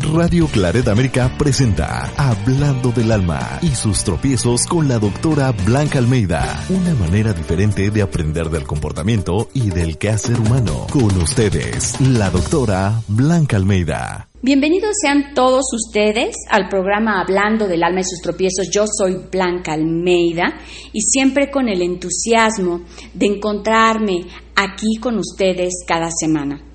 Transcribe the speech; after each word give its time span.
Radio 0.00 0.48
Claret 0.48 0.88
América 0.88 1.32
presenta 1.38 2.10
Hablando 2.16 2.90
del 2.90 3.12
Alma 3.12 3.58
y 3.62 3.68
sus 3.68 4.02
tropiezos 4.02 4.66
con 4.66 4.88
la 4.88 4.98
doctora 4.98 5.52
Blanca 5.52 5.98
Almeida. 5.98 6.64
Una 6.68 6.94
manera 6.94 7.32
diferente 7.32 7.90
de 7.90 8.02
aprender 8.02 8.50
del 8.50 8.64
comportamiento 8.64 9.48
y 9.54 9.70
del 9.70 9.96
quehacer 9.96 10.38
humano. 10.40 10.86
Con 10.90 11.16
ustedes, 11.18 12.00
la 12.00 12.30
doctora 12.30 13.00
Blanca 13.06 13.56
Almeida. 13.56 14.28
Bienvenidos 14.42 14.96
sean 15.00 15.32
todos 15.32 15.64
ustedes 15.72 16.34
al 16.50 16.68
programa 16.68 17.20
Hablando 17.20 17.68
del 17.68 17.84
Alma 17.84 18.00
y 18.00 18.04
sus 18.04 18.20
tropiezos. 18.20 18.68
Yo 18.72 18.86
soy 18.86 19.16
Blanca 19.30 19.74
Almeida 19.74 20.58
y 20.92 21.00
siempre 21.02 21.50
con 21.50 21.68
el 21.68 21.80
entusiasmo 21.82 22.82
de 23.14 23.26
encontrarme 23.26 24.26
aquí 24.56 24.96
con 25.00 25.18
ustedes 25.18 25.84
cada 25.86 26.10
semana. 26.10 26.73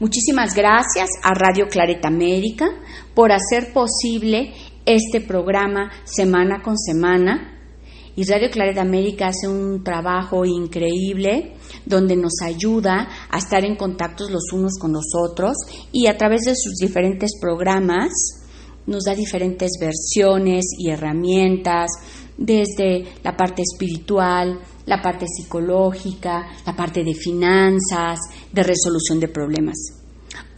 Muchísimas 0.00 0.54
gracias 0.56 1.08
a 1.22 1.34
Radio 1.34 1.68
Clareta 1.68 2.08
América 2.08 2.66
por 3.14 3.30
hacer 3.30 3.72
posible 3.72 4.52
este 4.84 5.20
programa 5.20 5.92
semana 6.02 6.62
con 6.62 6.76
semana. 6.76 7.52
Y 8.16 8.24
Radio 8.24 8.50
Clareta 8.50 8.82
América 8.82 9.28
hace 9.28 9.46
un 9.46 9.84
trabajo 9.84 10.44
increíble 10.44 11.54
donde 11.86 12.16
nos 12.16 12.42
ayuda 12.42 13.08
a 13.30 13.38
estar 13.38 13.64
en 13.64 13.76
contacto 13.76 14.28
los 14.28 14.52
unos 14.52 14.78
con 14.80 14.92
los 14.92 15.14
otros 15.14 15.56
y 15.92 16.08
a 16.08 16.16
través 16.16 16.42
de 16.42 16.56
sus 16.56 16.74
diferentes 16.74 17.30
programas 17.40 18.10
nos 18.86 19.04
da 19.04 19.14
diferentes 19.14 19.72
versiones 19.80 20.64
y 20.76 20.90
herramientas 20.90 21.90
desde 22.36 23.04
la 23.22 23.36
parte 23.36 23.62
espiritual, 23.62 24.60
la 24.86 25.00
parte 25.00 25.26
psicológica, 25.26 26.46
la 26.66 26.74
parte 26.74 27.02
de 27.02 27.14
finanzas, 27.14 28.18
de 28.52 28.62
resolución 28.62 29.20
de 29.20 29.28
problemas. 29.28 29.76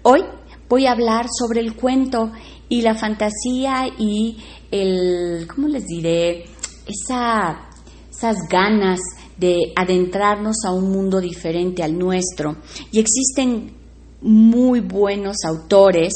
Hoy 0.02 0.20
voy 0.68 0.86
a 0.86 0.92
hablar 0.92 1.26
sobre 1.30 1.60
el 1.60 1.74
cuento 1.74 2.32
y 2.68 2.82
la 2.82 2.94
fantasía 2.94 3.86
y 3.98 4.36
el, 4.70 5.46
¿cómo 5.46 5.68
les 5.68 5.86
diré? 5.86 6.44
Esa, 6.86 7.68
esas 8.10 8.36
ganas 8.50 9.00
de 9.36 9.72
adentrarnos 9.76 10.56
a 10.66 10.72
un 10.72 10.90
mundo 10.90 11.20
diferente 11.20 11.82
al 11.82 11.98
nuestro. 11.98 12.56
Y 12.90 12.98
existen 12.98 13.74
muy 14.22 14.80
buenos 14.80 15.36
autores 15.46 16.12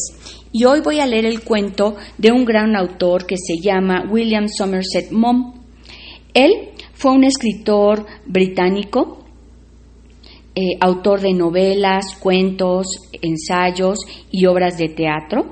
y 0.52 0.64
hoy 0.64 0.80
voy 0.80 1.00
a 1.00 1.06
leer 1.06 1.26
el 1.26 1.44
cuento 1.44 1.96
de 2.18 2.32
un 2.32 2.44
gran 2.44 2.74
autor 2.74 3.26
que 3.26 3.36
se 3.36 3.60
llama 3.62 4.04
William 4.10 4.48
Somerset 4.48 5.10
Maugham. 5.10 5.60
Él 6.34 6.69
fue 7.00 7.12
un 7.12 7.24
escritor 7.24 8.06
británico, 8.26 9.24
eh, 10.54 10.76
autor 10.80 11.22
de 11.22 11.32
novelas, 11.32 12.14
cuentos, 12.20 12.88
ensayos 13.22 14.00
y 14.30 14.44
obras 14.44 14.76
de 14.76 14.90
teatro. 14.90 15.46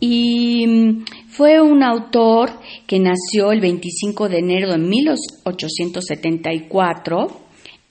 Y 0.00 0.66
mm, 0.66 1.04
fue 1.28 1.60
un 1.60 1.82
autor 1.82 2.52
que 2.86 2.98
nació 2.98 3.52
el 3.52 3.60
25 3.60 4.30
de 4.30 4.38
enero 4.38 4.70
de 4.70 4.78
1874 4.78 7.26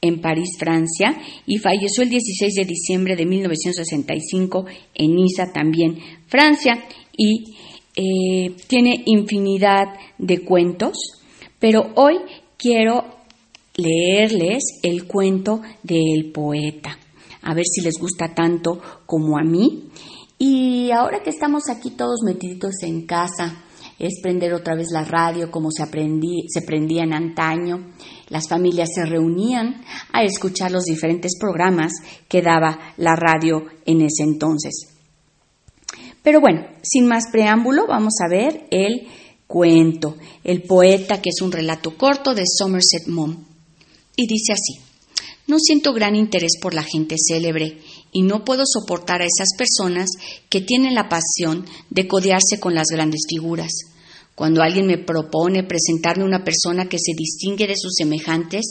en 0.02 0.20
París, 0.20 0.58
Francia, 0.58 1.16
y 1.46 1.60
falleció 1.60 2.02
el 2.02 2.10
16 2.10 2.56
de 2.56 2.66
diciembre 2.66 3.16
de 3.16 3.28
1965 3.28 4.66
en 4.96 5.16
Niza, 5.16 5.54
también 5.54 6.00
Francia, 6.26 6.84
y 7.16 7.44
eh, 7.96 8.56
tiene 8.66 9.04
infinidad 9.06 9.86
de 10.18 10.40
cuentos, 10.40 10.98
pero 11.60 11.92
hoy 11.96 12.16
quiero 12.66 13.06
leerles 13.76 14.64
el 14.82 15.06
cuento 15.06 15.62
del 15.84 16.32
poeta, 16.32 16.98
a 17.44 17.54
ver 17.54 17.64
si 17.64 17.82
les 17.82 17.94
gusta 18.00 18.34
tanto 18.34 18.82
como 19.06 19.38
a 19.38 19.44
mí. 19.44 19.92
Y 20.40 20.90
ahora 20.90 21.22
que 21.22 21.30
estamos 21.30 21.70
aquí 21.70 21.92
todos 21.92 22.24
metiditos 22.26 22.82
en 22.82 23.06
casa, 23.06 23.62
es 24.00 24.20
prender 24.24 24.56
otra 24.56 24.74
vez 24.76 24.88
la 24.92 25.04
radio 25.04 25.52
como 25.52 25.70
se, 25.70 25.84
se 25.86 26.62
prendía 26.66 27.04
en 27.04 27.14
antaño. 27.14 27.94
Las 28.30 28.50
familias 28.50 28.90
se 28.96 29.06
reunían 29.06 29.84
a 30.12 30.24
escuchar 30.24 30.72
los 30.72 30.86
diferentes 30.86 31.34
programas 31.40 31.94
que 32.28 32.42
daba 32.42 32.80
la 32.98 33.16
radio 33.16 33.68
en 33.86 34.02
ese 34.02 34.24
entonces. 34.24 34.74
Pero 36.24 36.42
bueno, 36.42 36.66
sin 36.82 37.06
más 37.06 37.26
preámbulo, 37.32 37.86
vamos 37.86 38.16
a 38.26 38.28
ver 38.28 38.66
el 38.72 39.08
cuento, 39.48 40.18
El 40.44 40.64
poeta, 40.64 41.22
que 41.22 41.30
es 41.30 41.42
un 41.42 41.52
relato 41.52 41.98
corto 41.98 42.34
de 42.34 42.44
Somerset 42.46 43.08
Maugham. 43.08 43.46
Y 44.16 44.28
dice 44.28 44.54
así, 44.54 44.80
no 45.48 45.60
siento 45.60 45.94
gran 45.94 46.16
interés 46.16 46.54
por 46.60 46.74
la 46.74 46.84
gente 46.84 47.16
célebre 47.18 47.80
y 48.12 48.24
no 48.24 48.44
puedo 48.44 48.64
soportar 48.66 49.22
a 49.22 49.26
esas 49.26 49.50
personas 49.58 50.10
que 50.50 50.62
tienen 50.62 50.96
la 50.96 51.10
pasión 51.10 51.66
de 51.90 52.08
codearse 52.08 52.60
con 52.60 52.74
las 52.74 52.88
grandes 52.88 53.22
figuras. 53.30 53.72
Cuando 54.36 54.62
alguien 54.62 54.86
me 54.86 54.98
propone 54.98 55.64
presentarme 55.64 56.26
una 56.26 56.44
persona 56.44 56.90
que 56.90 57.00
se 57.00 57.14
distingue 57.16 57.68
de 57.68 57.78
sus 57.78 57.94
semejantes, 57.96 58.66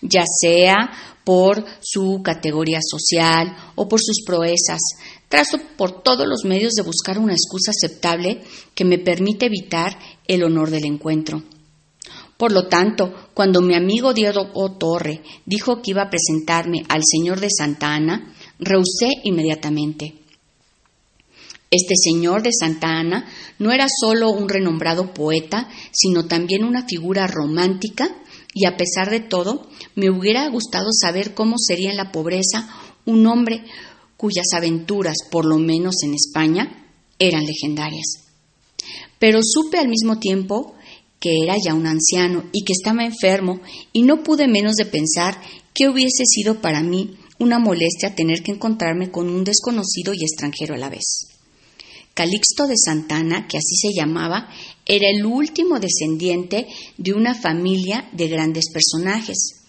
ya 0.00 0.24
sea 0.26 0.90
por 1.24 1.62
su 1.80 2.22
categoría 2.24 2.80
social 2.82 3.54
o 3.74 3.86
por 3.86 4.00
sus 4.00 4.22
proezas, 4.24 4.80
trato 5.28 5.58
por 5.76 6.02
todos 6.02 6.26
los 6.26 6.44
medios 6.44 6.72
de 6.72 6.82
buscar 6.82 7.18
una 7.18 7.34
excusa 7.34 7.70
aceptable 7.70 8.40
que 8.74 8.86
me 8.86 8.98
permita 8.98 9.44
evitar 9.44 9.98
el 10.26 10.42
honor 10.42 10.70
del 10.70 10.86
encuentro. 10.86 11.42
Por 12.38 12.52
lo 12.52 12.68
tanto, 12.68 13.12
cuando 13.34 13.60
mi 13.60 13.74
amigo 13.74 14.14
Diego 14.14 14.72
Torre 14.78 15.22
dijo 15.44 15.82
que 15.82 15.90
iba 15.90 16.04
a 16.04 16.10
presentarme 16.10 16.82
al 16.88 17.02
señor 17.04 17.38
de 17.38 17.48
Santa 17.50 17.94
Ana, 17.94 18.34
rehusé 18.58 19.10
inmediatamente. 19.24 20.19
Este 21.72 21.94
señor 21.94 22.42
de 22.42 22.50
Santa 22.52 22.88
Ana 22.98 23.28
no 23.60 23.70
era 23.70 23.86
solo 23.88 24.30
un 24.30 24.48
renombrado 24.48 25.14
poeta, 25.14 25.68
sino 25.92 26.26
también 26.26 26.64
una 26.64 26.84
figura 26.84 27.28
romántica, 27.28 28.10
y 28.52 28.66
a 28.66 28.76
pesar 28.76 29.08
de 29.08 29.20
todo, 29.20 29.68
me 29.94 30.10
hubiera 30.10 30.48
gustado 30.48 30.88
saber 30.92 31.32
cómo 31.32 31.58
sería 31.58 31.90
en 31.90 31.96
la 31.96 32.10
pobreza 32.10 32.68
un 33.06 33.24
hombre 33.28 33.64
cuyas 34.16 34.52
aventuras, 34.52 35.18
por 35.30 35.44
lo 35.44 35.58
menos 35.58 36.02
en 36.02 36.14
España, 36.14 36.88
eran 37.20 37.46
legendarias. 37.46 38.24
Pero 39.20 39.40
supe 39.44 39.78
al 39.78 39.86
mismo 39.86 40.18
tiempo 40.18 40.74
que 41.20 41.44
era 41.44 41.54
ya 41.64 41.74
un 41.74 41.86
anciano 41.86 42.46
y 42.50 42.64
que 42.64 42.72
estaba 42.72 43.04
enfermo, 43.04 43.60
y 43.92 44.02
no 44.02 44.24
pude 44.24 44.48
menos 44.48 44.74
de 44.74 44.86
pensar 44.86 45.40
que 45.72 45.88
hubiese 45.88 46.24
sido 46.26 46.60
para 46.60 46.82
mí 46.82 47.16
una 47.38 47.60
molestia 47.60 48.16
tener 48.16 48.42
que 48.42 48.50
encontrarme 48.50 49.12
con 49.12 49.28
un 49.30 49.44
desconocido 49.44 50.12
y 50.14 50.24
extranjero 50.24 50.74
a 50.74 50.78
la 50.78 50.88
vez. 50.88 51.29
Calixto 52.14 52.66
de 52.66 52.74
Santana, 52.76 53.46
que 53.46 53.56
así 53.56 53.76
se 53.76 53.92
llamaba, 53.94 54.48
era 54.84 55.08
el 55.08 55.24
último 55.24 55.78
descendiente 55.78 56.66
de 56.98 57.12
una 57.12 57.34
familia 57.34 58.08
de 58.12 58.28
grandes 58.28 58.66
personajes, 58.72 59.60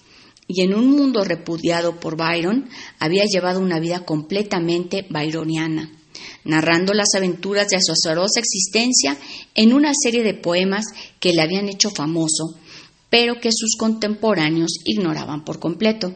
y 0.48 0.62
en 0.62 0.74
un 0.74 0.90
mundo 0.90 1.24
repudiado 1.24 2.00
por 2.00 2.18
Byron 2.18 2.68
había 3.00 3.24
llevado 3.26 3.60
una 3.60 3.80
vida 3.80 4.04
completamente 4.06 5.06
byroniana, 5.10 5.92
narrando 6.44 6.94
las 6.94 7.14
aventuras 7.16 7.70
de 7.70 7.78
su 7.80 7.94
azarosa 7.94 8.40
existencia 8.40 9.18
en 9.56 9.74
una 9.74 9.92
serie 9.94 10.24
de 10.24 10.34
poemas 10.34 10.86
que 11.20 11.32
le 11.32 11.42
habían 11.42 11.70
hecho 11.70 11.90
famoso, 11.90 12.58
pero 13.10 13.40
que 13.40 13.52
sus 13.52 13.76
contemporáneos 13.78 14.80
ignoraban 14.86 15.46
por 15.46 15.60
completo. 15.60 16.16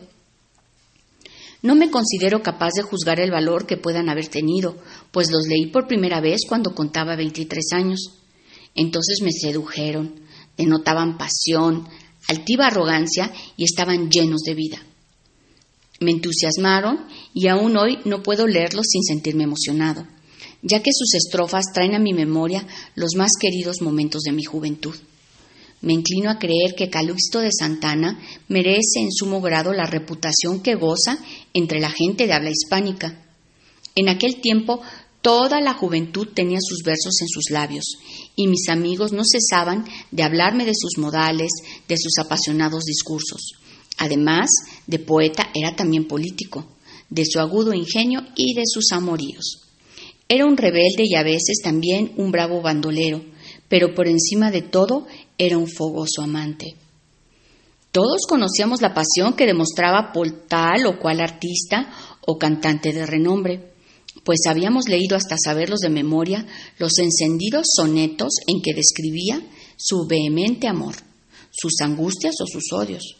No 1.66 1.74
me 1.74 1.90
considero 1.90 2.44
capaz 2.44 2.74
de 2.76 2.84
juzgar 2.84 3.20
el 3.20 3.32
valor 3.32 3.66
que 3.66 3.76
puedan 3.76 4.08
haber 4.08 4.28
tenido, 4.28 4.78
pues 5.10 5.32
los 5.32 5.48
leí 5.48 5.66
por 5.66 5.88
primera 5.88 6.22
vez 6.22 6.42
cuando 6.48 6.76
contaba 6.76 7.16
23 7.16 7.66
años. 7.74 8.12
Entonces 8.76 9.22
me 9.24 9.32
sedujeron, 9.32 10.14
denotaban 10.56 11.18
pasión, 11.18 11.88
altiva 12.28 12.68
arrogancia 12.68 13.34
y 13.58 13.64
estaban 13.64 14.12
llenos 14.12 14.42
de 14.42 14.54
vida. 14.54 14.78
Me 16.00 16.12
entusiasmaron 16.12 17.08
y 17.34 17.48
aún 17.48 17.78
hoy 17.78 17.98
no 18.06 18.22
puedo 18.22 18.46
leerlos 18.46 18.86
sin 18.92 19.02
sentirme 19.02 19.46
emocionado, 19.46 20.06
ya 20.62 20.84
que 20.84 20.92
sus 20.94 21.16
estrofas 21.16 21.66
traen 21.74 21.96
a 21.96 22.00
mi 22.00 22.14
memoria 22.14 22.68
los 22.94 23.16
más 23.16 23.32
queridos 23.42 23.82
momentos 23.82 24.22
de 24.22 24.34
mi 24.34 24.44
juventud. 24.44 24.94
Me 25.82 25.94
inclino 25.94 26.30
a 26.30 26.40
creer 26.40 26.76
que 26.76 26.90
Calixto 26.90 27.40
de 27.40 27.52
Santana 27.52 28.20
merece 28.48 29.00
en 29.00 29.12
sumo 29.12 29.42
grado 29.42 29.74
la 29.74 29.86
reputación 29.86 30.62
que 30.62 30.76
goza 30.76 31.20
entre 31.54 31.80
la 31.80 31.90
gente 31.90 32.28
de 32.28 32.34
habla 32.34 32.50
hispánica. 32.50 33.22
En 33.96 34.10
aquel 34.10 34.42
tiempo 34.42 34.82
toda 35.22 35.60
la 35.60 35.74
juventud 35.74 36.28
tenía 36.36 36.60
sus 36.62 36.84
versos 36.84 37.20
en 37.22 37.28
sus 37.28 37.50
labios, 37.50 37.86
y 38.36 38.48
mis 38.48 38.70
amigos 38.70 39.12
no 39.12 39.24
cesaban 39.26 39.86
de 40.12 40.22
hablarme 40.22 40.66
de 40.66 40.76
sus 40.76 41.00
modales, 41.00 41.50
de 41.88 41.98
sus 41.98 42.18
apasionados 42.20 42.84
discursos. 42.84 43.54
Además 43.98 44.50
de 44.86 45.00
poeta, 45.00 45.50
era 45.56 45.76
también 45.76 46.08
político, 46.08 46.68
de 47.10 47.26
su 47.26 47.40
agudo 47.40 47.74
ingenio 47.74 48.22
y 48.36 48.54
de 48.54 48.64
sus 48.66 48.92
amoríos. 48.92 49.62
Era 50.28 50.46
un 50.46 50.58
rebelde 50.58 51.04
y 51.06 51.16
a 51.16 51.24
veces 51.24 51.60
también 51.64 52.12
un 52.18 52.32
bravo 52.32 52.62
bandolero, 52.62 53.24
pero 53.68 53.94
por 53.96 54.08
encima 54.08 54.52
de 54.52 54.62
todo 54.62 55.08
era 55.38 55.58
un 55.58 55.68
fogoso 55.68 56.22
amante. 56.22 56.76
Todos 57.92 58.26
conocíamos 58.28 58.82
la 58.82 58.94
pasión 58.94 59.36
que 59.36 59.46
demostraba 59.46 60.12
por 60.12 60.30
tal 60.48 60.86
o 60.86 61.00
cual 61.00 61.22
artista 61.22 61.90
o 62.26 62.38
cantante 62.38 62.92
de 62.92 63.06
renombre. 63.06 63.72
pues 64.24 64.40
habíamos 64.48 64.88
leído 64.88 65.16
hasta 65.16 65.36
saberlos 65.38 65.82
de 65.82 65.90
memoria 65.90 66.48
los 66.80 66.98
encendidos 66.98 67.68
sonetos 67.76 68.34
en 68.48 68.62
que 68.62 68.74
describía 68.74 69.40
su 69.78 70.08
vehemente 70.08 70.68
amor, 70.68 70.96
sus 71.52 71.80
angustias 71.82 72.34
o 72.42 72.48
sus 72.48 72.74
odios. 72.74 73.18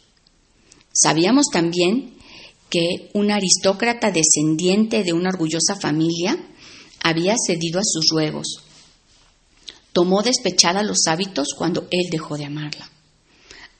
Sabíamos 0.92 1.46
también 1.52 2.16
que 2.70 3.10
un 3.12 3.30
aristócrata 3.30 4.10
descendiente 4.10 5.04
de 5.04 5.12
una 5.12 5.28
orgullosa 5.28 5.76
familia 5.80 6.38
había 7.02 7.34
cedido 7.46 7.78
a 7.78 7.84
sus 7.84 8.08
ruegos. 8.10 8.65
Tomó 9.96 10.20
despechada 10.20 10.82
los 10.82 11.06
hábitos 11.06 11.54
cuando 11.56 11.88
él 11.90 12.10
dejó 12.10 12.36
de 12.36 12.44
amarla. 12.44 12.90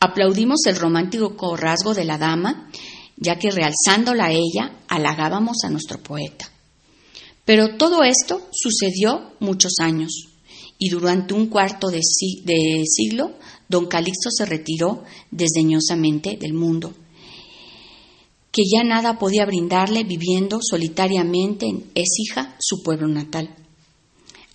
Aplaudimos 0.00 0.64
el 0.64 0.76
romántico 0.76 1.58
rasgo 1.58 1.92
de 1.92 2.06
la 2.06 2.16
dama, 2.16 2.70
ya 3.18 3.38
que 3.38 3.50
realzándola 3.50 4.24
a 4.24 4.32
ella 4.32 4.78
halagábamos 4.88 5.58
a 5.62 5.68
nuestro 5.68 6.02
poeta. 6.02 6.50
Pero 7.44 7.76
todo 7.76 8.02
esto 8.02 8.48
sucedió 8.50 9.34
muchos 9.40 9.74
años, 9.78 10.28
y 10.78 10.88
durante 10.88 11.34
un 11.34 11.48
cuarto 11.48 11.88
de, 11.88 12.00
siglo 12.02 13.34
don 13.68 13.84
Calixto 13.84 14.30
se 14.30 14.46
retiró 14.46 15.04
desdeñosamente 15.30 16.38
del 16.40 16.54
mundo, 16.54 16.94
que 18.52 18.62
ya 18.64 18.84
nada 18.84 19.18
podía 19.18 19.44
brindarle 19.44 20.02
viviendo 20.04 20.60
solitariamente 20.62 21.66
en 21.66 21.90
Écija, 21.94 22.56
su 22.58 22.82
pueblo 22.82 23.06
natal. 23.06 23.65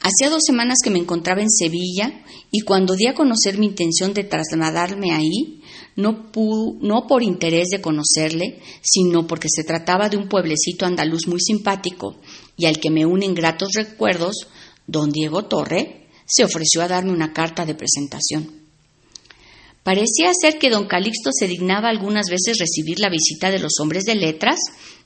Hacía 0.04 0.32
dos 0.32 0.42
semanas 0.46 0.80
que 0.84 0.90
me 0.90 0.98
encontraba 0.98 1.42
en 1.42 1.52
Sevilla 1.52 2.24
y 2.50 2.62
cuando 2.62 2.96
di 2.96 3.06
a 3.06 3.14
conocer 3.14 3.60
mi 3.60 3.68
intención 3.68 4.14
de 4.14 4.24
trasladarme 4.24 5.12
ahí, 5.12 5.62
no, 5.96 6.32
no 6.82 7.08
por 7.08 7.22
interés 7.22 7.68
de 7.68 7.82
conocerle, 7.82 8.60
sino 8.82 9.28
porque 9.28 9.48
se 9.50 9.64
trataba 9.64 10.10
de 10.10 10.18
un 10.18 10.28
pueblecito 10.28 10.88
andaluz 10.88 11.28
muy 11.28 11.40
simpático 11.40 12.18
y 12.58 12.66
al 12.66 12.80
que 12.80 12.90
me 12.90 13.06
unen 13.06 13.36
gratos 13.36 13.74
recuerdos, 13.74 14.48
don 14.88 15.12
Diego 15.12 15.46
Torre 15.46 16.08
se 16.26 16.44
ofreció 16.44 16.82
a 16.82 16.88
darme 16.88 17.12
una 17.12 17.34
carta 17.34 17.66
de 17.66 17.76
presentación. 17.76 18.50
Parecía 19.84 20.32
ser 20.34 20.58
que 20.58 20.70
don 20.72 20.88
Calixto 20.88 21.30
se 21.32 21.48
dignaba 21.48 21.90
algunas 21.90 22.28
veces 22.28 22.58
recibir 22.58 23.00
la 23.00 23.10
visita 23.10 23.52
de 23.52 23.60
los 23.60 23.74
hombres 23.80 24.06
de 24.06 24.16
letras 24.16 24.60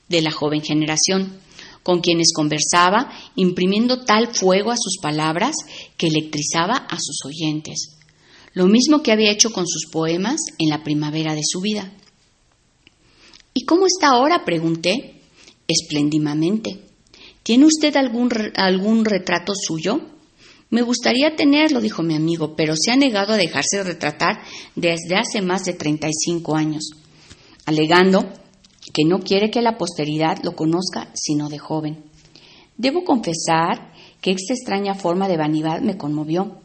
de 0.08 0.22
la 0.22 0.30
joven 0.30 0.62
generación 0.62 1.38
con 1.86 2.00
quienes 2.00 2.32
conversaba, 2.34 3.12
imprimiendo 3.36 4.02
tal 4.02 4.34
fuego 4.34 4.72
a 4.72 4.76
sus 4.76 4.98
palabras 5.00 5.54
que 5.96 6.08
electrizaba 6.08 6.74
a 6.74 6.96
sus 6.98 7.24
oyentes, 7.24 7.96
lo 8.54 8.66
mismo 8.66 9.04
que 9.04 9.12
había 9.12 9.30
hecho 9.30 9.52
con 9.52 9.68
sus 9.68 9.88
poemas 9.88 10.40
en 10.58 10.68
la 10.68 10.82
primavera 10.82 11.36
de 11.36 11.42
su 11.44 11.60
vida. 11.60 11.92
¿Y 13.54 13.66
cómo 13.66 13.86
está 13.86 14.08
ahora? 14.08 14.44
pregunté. 14.44 15.20
Espléndidamente. 15.68 16.80
¿Tiene 17.44 17.66
usted 17.66 17.94
algún, 17.94 18.30
algún 18.56 19.04
retrato 19.04 19.52
suyo? 19.54 20.00
Me 20.70 20.82
gustaría 20.82 21.36
tenerlo, 21.36 21.80
dijo 21.80 22.02
mi 22.02 22.16
amigo, 22.16 22.56
pero 22.56 22.74
se 22.76 22.90
ha 22.90 22.96
negado 22.96 23.32
a 23.32 23.36
dejarse 23.36 23.84
retratar 23.84 24.42
desde 24.74 25.14
hace 25.14 25.40
más 25.40 25.64
de 25.64 25.74
35 25.74 26.56
años, 26.56 26.90
alegando 27.64 28.28
que 28.92 29.04
no 29.04 29.20
quiere 29.20 29.50
que 29.50 29.62
la 29.62 29.78
posteridad 29.78 30.38
lo 30.42 30.54
conozca 30.54 31.10
sino 31.14 31.48
de 31.48 31.58
joven. 31.58 32.04
Debo 32.76 33.04
confesar 33.04 33.92
que 34.20 34.32
esta 34.32 34.54
extraña 34.54 34.94
forma 34.94 35.28
de 35.28 35.36
vanidad 35.36 35.80
me 35.80 35.96
conmovió. 35.96 36.60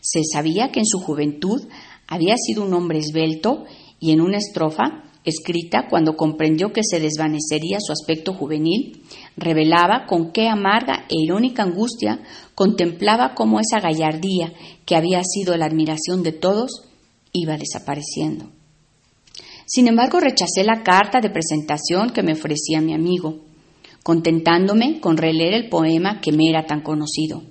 Se 0.00 0.20
sabía 0.24 0.70
que 0.70 0.80
en 0.80 0.86
su 0.86 0.98
juventud 0.98 1.68
había 2.06 2.34
sido 2.36 2.64
un 2.64 2.74
hombre 2.74 2.98
esbelto 2.98 3.64
y 3.98 4.12
en 4.12 4.20
una 4.20 4.38
estrofa 4.38 5.04
escrita 5.24 5.86
cuando 5.88 6.16
comprendió 6.16 6.72
que 6.72 6.82
se 6.82 6.98
desvanecería 6.98 7.78
su 7.80 7.92
aspecto 7.92 8.32
juvenil, 8.32 9.02
revelaba 9.36 10.06
con 10.06 10.32
qué 10.32 10.48
amarga 10.48 11.04
e 11.08 11.16
irónica 11.22 11.62
angustia 11.62 12.20
contemplaba 12.54 13.34
cómo 13.34 13.60
esa 13.60 13.80
gallardía 13.80 14.52
que 14.86 14.96
había 14.96 15.22
sido 15.24 15.56
la 15.56 15.66
admiración 15.66 16.22
de 16.22 16.32
todos 16.32 16.88
iba 17.32 17.56
desapareciendo. 17.56 18.50
Sin 19.72 19.86
embargo, 19.86 20.18
rechacé 20.18 20.64
la 20.64 20.82
carta 20.82 21.20
de 21.20 21.30
presentación 21.30 22.10
que 22.10 22.24
me 22.24 22.32
ofrecía 22.32 22.80
mi 22.80 22.92
amigo, 22.92 23.36
contentándome 24.02 24.98
con 24.98 25.16
releer 25.16 25.54
el 25.54 25.68
poema 25.68 26.20
que 26.20 26.32
me 26.32 26.48
era 26.48 26.66
tan 26.66 26.80
conocido. 26.80 27.44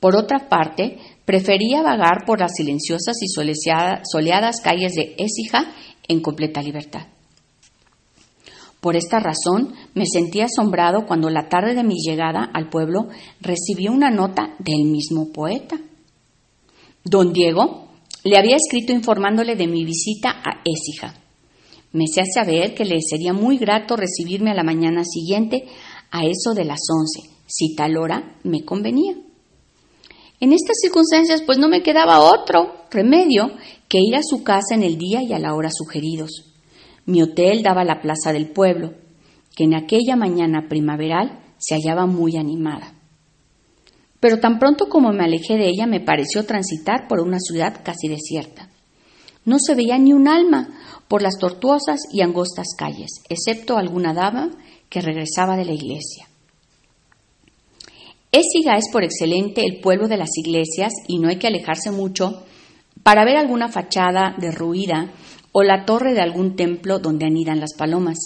Por 0.00 0.16
otra 0.16 0.48
parte, 0.48 0.98
prefería 1.24 1.80
vagar 1.80 2.24
por 2.26 2.40
las 2.40 2.56
silenciosas 2.56 3.14
y 3.22 3.28
soleadas 3.28 4.60
calles 4.60 4.94
de 4.94 5.14
Écija 5.16 5.72
en 6.08 6.22
completa 6.22 6.60
libertad. 6.60 7.06
Por 8.80 8.96
esta 8.96 9.20
razón 9.20 9.74
me 9.94 10.06
sentí 10.06 10.40
asombrado 10.40 11.06
cuando 11.06 11.30
la 11.30 11.48
tarde 11.48 11.76
de 11.76 11.84
mi 11.84 11.98
llegada 12.04 12.50
al 12.52 12.68
pueblo 12.68 13.10
recibí 13.40 13.86
una 13.86 14.10
nota 14.10 14.56
del 14.58 14.86
mismo 14.86 15.28
poeta. 15.32 15.76
Don 17.04 17.32
Diego 17.32 17.86
le 18.24 18.36
había 18.36 18.56
escrito 18.56 18.92
informándole 18.92 19.54
de 19.54 19.68
mi 19.68 19.84
visita 19.84 20.30
a 20.30 20.62
Écija 20.64 21.27
me 21.92 22.04
hacía 22.04 22.24
saber 22.32 22.74
que 22.74 22.84
le 22.84 23.00
sería 23.00 23.32
muy 23.32 23.58
grato 23.58 23.96
recibirme 23.96 24.50
a 24.50 24.54
la 24.54 24.62
mañana 24.62 25.04
siguiente 25.04 25.64
a 26.10 26.24
eso 26.24 26.54
de 26.54 26.64
las 26.64 26.80
once, 26.90 27.30
si 27.46 27.74
tal 27.74 27.96
hora 27.96 28.36
me 28.44 28.64
convenía. 28.64 29.14
En 30.40 30.52
estas 30.52 30.76
circunstancias, 30.80 31.42
pues 31.42 31.58
no 31.58 31.68
me 31.68 31.82
quedaba 31.82 32.20
otro 32.20 32.84
remedio 32.90 33.50
que 33.88 33.98
ir 33.98 34.14
a 34.14 34.22
su 34.22 34.44
casa 34.44 34.74
en 34.74 34.82
el 34.82 34.96
día 34.96 35.22
y 35.22 35.32
a 35.32 35.38
la 35.38 35.54
hora 35.54 35.70
sugeridos. 35.70 36.44
Mi 37.06 37.22
hotel 37.22 37.62
daba 37.62 37.84
la 37.84 38.00
plaza 38.00 38.32
del 38.32 38.50
pueblo, 38.50 38.94
que 39.56 39.64
en 39.64 39.74
aquella 39.74 40.14
mañana 40.14 40.68
primaveral 40.68 41.40
se 41.58 41.74
hallaba 41.74 42.06
muy 42.06 42.36
animada. 42.36 42.94
Pero 44.20 44.38
tan 44.38 44.58
pronto 44.58 44.88
como 44.88 45.12
me 45.12 45.24
alejé 45.24 45.56
de 45.56 45.68
ella 45.68 45.86
me 45.86 46.00
pareció 46.00 46.44
transitar 46.44 47.08
por 47.08 47.20
una 47.20 47.38
ciudad 47.40 47.80
casi 47.84 48.08
desierta. 48.08 48.67
No 49.48 49.58
se 49.58 49.74
veía 49.74 49.96
ni 49.96 50.12
un 50.12 50.28
alma 50.28 50.68
por 51.08 51.22
las 51.22 51.38
tortuosas 51.38 52.00
y 52.12 52.20
angostas 52.20 52.66
calles, 52.76 53.22
excepto 53.30 53.78
alguna 53.78 54.12
dama 54.12 54.50
que 54.90 55.00
regresaba 55.00 55.56
de 55.56 55.64
la 55.64 55.72
iglesia. 55.72 56.28
Ésiga 58.30 58.76
es 58.76 58.90
por 58.92 59.04
excelente 59.04 59.62
el 59.64 59.80
pueblo 59.80 60.06
de 60.06 60.18
las 60.18 60.36
iglesias 60.36 60.92
y 61.06 61.18
no 61.18 61.30
hay 61.30 61.36
que 61.36 61.46
alejarse 61.46 61.90
mucho 61.90 62.42
para 63.02 63.24
ver 63.24 63.38
alguna 63.38 63.68
fachada 63.68 64.36
derruida 64.38 65.12
o 65.52 65.62
la 65.62 65.86
torre 65.86 66.12
de 66.12 66.20
algún 66.20 66.54
templo 66.54 66.98
donde 66.98 67.24
anidan 67.24 67.58
las 67.58 67.72
palomas. 67.72 68.18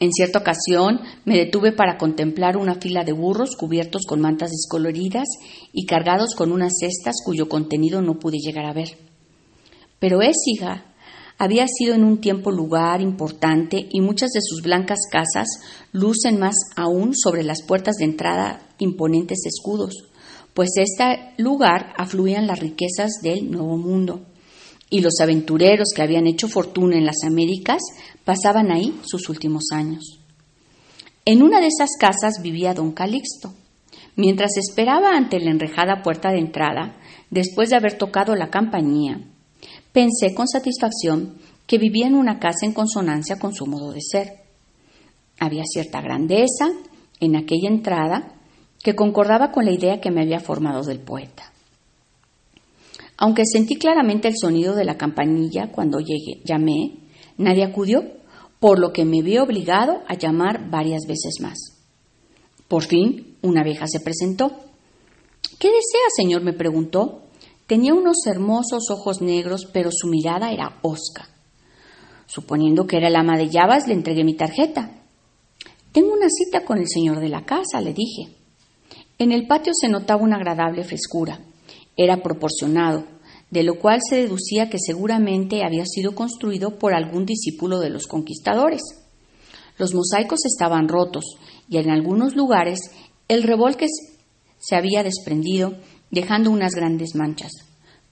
En 0.00 0.12
cierta 0.12 0.38
ocasión 0.38 1.02
me 1.26 1.36
detuve 1.36 1.72
para 1.72 1.98
contemplar 1.98 2.56
una 2.56 2.76
fila 2.76 3.04
de 3.04 3.12
burros 3.12 3.54
cubiertos 3.54 4.06
con 4.08 4.22
mantas 4.22 4.50
descoloridas 4.50 5.28
y 5.74 5.84
cargados 5.84 6.34
con 6.34 6.52
unas 6.52 6.72
cestas 6.80 7.16
cuyo 7.22 7.50
contenido 7.50 8.00
no 8.00 8.18
pude 8.18 8.38
llegar 8.38 8.64
a 8.64 8.72
ver. 8.72 9.11
Pero 10.02 10.20
Écija 10.20 10.84
había 11.38 11.64
sido 11.68 11.94
en 11.94 12.02
un 12.02 12.20
tiempo 12.20 12.50
lugar 12.50 13.00
importante 13.00 13.86
y 13.88 14.00
muchas 14.00 14.30
de 14.32 14.40
sus 14.42 14.60
blancas 14.60 14.98
casas 15.08 15.46
lucen 15.92 16.40
más 16.40 16.56
aún 16.74 17.14
sobre 17.14 17.44
las 17.44 17.62
puertas 17.62 17.94
de 17.98 18.06
entrada 18.06 18.66
imponentes 18.80 19.46
escudos, 19.46 20.08
pues 20.54 20.70
este 20.74 21.34
lugar 21.40 21.92
afluían 21.96 22.48
las 22.48 22.58
riquezas 22.58 23.12
del 23.22 23.48
Nuevo 23.48 23.76
Mundo. 23.76 24.22
Y 24.90 25.02
los 25.02 25.20
aventureros 25.20 25.90
que 25.94 26.02
habían 26.02 26.26
hecho 26.26 26.48
fortuna 26.48 26.96
en 26.96 27.06
las 27.06 27.22
Américas 27.24 27.80
pasaban 28.24 28.72
ahí 28.72 28.98
sus 29.04 29.28
últimos 29.28 29.66
años. 29.72 30.18
En 31.24 31.44
una 31.44 31.60
de 31.60 31.68
esas 31.68 31.90
casas 31.96 32.42
vivía 32.42 32.74
don 32.74 32.90
Calixto. 32.90 33.54
Mientras 34.16 34.56
esperaba 34.56 35.10
ante 35.16 35.38
la 35.38 35.52
enrejada 35.52 36.02
puerta 36.02 36.32
de 36.32 36.40
entrada, 36.40 36.96
después 37.30 37.70
de 37.70 37.76
haber 37.76 37.96
tocado 37.96 38.34
la 38.34 38.50
campanilla, 38.50 39.20
Pensé 39.92 40.34
con 40.34 40.48
satisfacción 40.48 41.36
que 41.66 41.78
vivía 41.78 42.06
en 42.06 42.14
una 42.14 42.38
casa 42.38 42.64
en 42.66 42.72
consonancia 42.72 43.38
con 43.38 43.54
su 43.54 43.66
modo 43.66 43.92
de 43.92 44.00
ser. 44.00 44.42
Había 45.38 45.64
cierta 45.64 46.00
grandeza 46.00 46.70
en 47.20 47.36
aquella 47.36 47.68
entrada 47.68 48.34
que 48.82 48.94
concordaba 48.94 49.52
con 49.52 49.64
la 49.64 49.72
idea 49.72 50.00
que 50.00 50.10
me 50.10 50.22
había 50.22 50.40
formado 50.40 50.82
del 50.82 51.00
poeta. 51.00 51.52
Aunque 53.16 53.44
sentí 53.46 53.76
claramente 53.76 54.28
el 54.28 54.34
sonido 54.36 54.74
de 54.74 54.84
la 54.84 54.96
campanilla 54.96 55.70
cuando 55.70 56.00
llegué, 56.00 56.42
llamé, 56.44 56.98
nadie 57.36 57.64
acudió, 57.64 58.02
por 58.58 58.78
lo 58.78 58.92
que 58.92 59.04
me 59.04 59.22
vi 59.22 59.38
obligado 59.38 60.02
a 60.08 60.14
llamar 60.14 60.70
varias 60.70 61.02
veces 61.06 61.34
más. 61.40 61.58
Por 62.66 62.84
fin, 62.84 63.36
una 63.42 63.62
vieja 63.62 63.86
se 63.86 64.00
presentó. 64.00 64.48
¿Qué 65.58 65.68
desea, 65.68 66.08
señor? 66.16 66.42
me 66.42 66.52
preguntó. 66.52 67.22
Tenía 67.72 67.94
unos 67.94 68.26
hermosos 68.26 68.90
ojos 68.90 69.22
negros, 69.22 69.66
pero 69.72 69.88
su 69.90 70.06
mirada 70.06 70.52
era 70.52 70.78
osca. 70.82 71.30
Suponiendo 72.26 72.86
que 72.86 72.98
era 72.98 73.08
el 73.08 73.16
ama 73.16 73.38
de 73.38 73.48
llaves, 73.48 73.86
le 73.86 73.94
entregué 73.94 74.24
mi 74.24 74.34
tarjeta. 74.34 74.90
Tengo 75.90 76.12
una 76.12 76.28
cita 76.28 76.66
con 76.66 76.76
el 76.76 76.86
señor 76.86 77.18
de 77.18 77.30
la 77.30 77.46
casa, 77.46 77.80
le 77.80 77.94
dije. 77.94 78.36
En 79.16 79.32
el 79.32 79.46
patio 79.46 79.72
se 79.74 79.88
notaba 79.88 80.20
una 80.20 80.36
agradable 80.36 80.84
frescura. 80.84 81.40
Era 81.96 82.22
proporcionado, 82.22 83.06
de 83.50 83.62
lo 83.62 83.78
cual 83.78 84.00
se 84.06 84.16
deducía 84.16 84.68
que 84.68 84.76
seguramente 84.78 85.64
había 85.64 85.86
sido 85.86 86.14
construido 86.14 86.78
por 86.78 86.92
algún 86.92 87.24
discípulo 87.24 87.78
de 87.78 87.88
los 87.88 88.06
conquistadores. 88.06 88.82
Los 89.78 89.94
mosaicos 89.94 90.40
estaban 90.44 90.88
rotos 90.88 91.24
y 91.70 91.78
en 91.78 91.88
algunos 91.88 92.36
lugares 92.36 92.80
el 93.28 93.42
revolque 93.42 93.86
se 94.58 94.76
había 94.76 95.02
desprendido, 95.02 95.72
dejando 96.12 96.52
unas 96.52 96.74
grandes 96.74 97.16
manchas. 97.16 97.50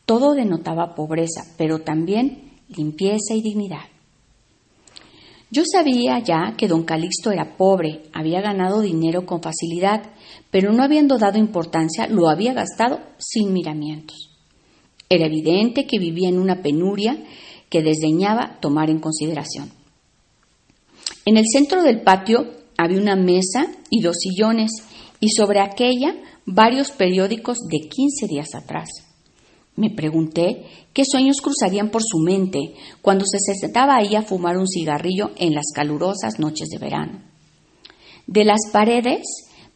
Todo 0.04 0.34
denotaba 0.34 0.96
pobreza, 0.96 1.44
pero 1.56 1.78
también 1.78 2.50
limpieza 2.68 3.34
y 3.34 3.42
dignidad. 3.42 3.84
Yo 5.52 5.62
sabía 5.70 6.18
ya 6.20 6.54
que 6.56 6.68
don 6.68 6.84
Calixto 6.84 7.30
era 7.30 7.56
pobre, 7.56 8.02
había 8.12 8.40
ganado 8.40 8.80
dinero 8.80 9.26
con 9.26 9.42
facilidad, 9.42 10.02
pero 10.50 10.72
no 10.72 10.82
habiendo 10.82 11.18
dado 11.18 11.38
importancia, 11.38 12.06
lo 12.06 12.28
había 12.28 12.54
gastado 12.54 13.00
sin 13.18 13.52
miramientos. 13.52 14.30
Era 15.08 15.26
evidente 15.26 15.86
que 15.86 15.98
vivía 15.98 16.28
en 16.28 16.38
una 16.38 16.62
penuria 16.62 17.18
que 17.68 17.82
desdeñaba 17.82 18.58
tomar 18.60 18.90
en 18.90 19.00
consideración. 19.00 19.70
En 21.26 21.36
el 21.36 21.44
centro 21.52 21.82
del 21.82 22.02
patio 22.02 22.46
había 22.78 23.00
una 23.00 23.16
mesa 23.16 23.66
y 23.90 24.00
dos 24.00 24.16
sillones, 24.20 24.70
y 25.18 25.30
sobre 25.30 25.60
aquella 25.60 26.14
varios 26.52 26.90
periódicos 26.90 27.58
de 27.68 27.88
quince 27.88 28.26
días 28.28 28.54
atrás. 28.54 28.88
Me 29.76 29.90
pregunté 29.90 30.64
qué 30.92 31.04
sueños 31.04 31.40
cruzarían 31.40 31.90
por 31.90 32.02
su 32.02 32.18
mente 32.18 32.74
cuando 33.00 33.24
se 33.24 33.38
sentaba 33.54 33.96
ahí 33.96 34.16
a 34.16 34.22
fumar 34.22 34.58
un 34.58 34.66
cigarrillo 34.66 35.30
en 35.36 35.54
las 35.54 35.66
calurosas 35.74 36.38
noches 36.38 36.68
de 36.68 36.78
verano. 36.78 37.22
De 38.26 38.44
las 38.44 38.60
paredes 38.72 39.22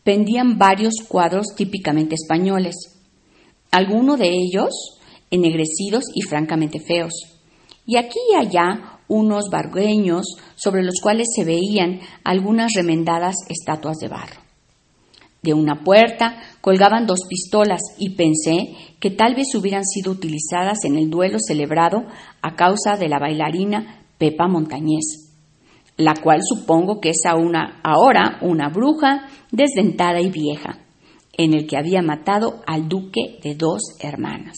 pendían 0.02 0.59
varios 0.59 0.95
cuadros 1.09 1.54
típicamente 1.57 2.16
españoles, 2.16 2.75
algunos 3.71 4.19
de 4.19 4.31
ellos 4.31 4.99
ennegrecidos 5.31 6.04
y 6.14 6.23
francamente 6.23 6.81
feos, 6.81 7.12
y 7.87 7.97
aquí 7.97 8.19
y 8.33 8.35
allá 8.35 9.00
unos 9.09 9.45
bargueños 9.50 10.26
sobre 10.57 10.83
los 10.83 11.00
cuales 11.02 11.28
se 11.35 11.45
veían 11.45 12.00
algunas 12.25 12.73
remendadas 12.75 13.37
estatuas 13.49 13.97
de 13.99 14.09
barro. 14.09 14.43
De 15.44 15.52
una 15.52 15.84
puerta 15.84 16.38
colgaban 16.62 17.06
dos 17.06 17.26
pistolas 17.28 17.82
y 17.98 18.14
pensé 18.14 18.74
que 18.98 19.10
tal 19.10 19.34
vez 19.34 19.54
hubieran 19.54 19.84
sido 19.84 20.10
utilizadas 20.10 20.86
en 20.86 20.96
el 20.96 21.10
duelo 21.10 21.36
celebrado 21.38 22.06
a 22.40 22.56
causa 22.56 22.96
de 22.96 23.10
la 23.10 23.18
bailarina 23.18 24.06
Pepa 24.16 24.48
Montañés, 24.48 25.34
la 25.98 26.14
cual 26.14 26.40
supongo 26.42 26.98
que 26.98 27.10
es 27.10 27.24
ahora 27.26 28.38
una 28.40 28.70
bruja 28.70 29.28
desdentada 29.52 30.18
y 30.22 30.30
vieja, 30.30 30.78
en 31.36 31.52
el 31.52 31.66
que 31.66 31.76
había 31.76 32.00
matado 32.00 32.62
al 32.66 32.88
duque 32.88 33.38
de 33.42 33.54
dos 33.54 33.82
hermanas. 34.00 34.56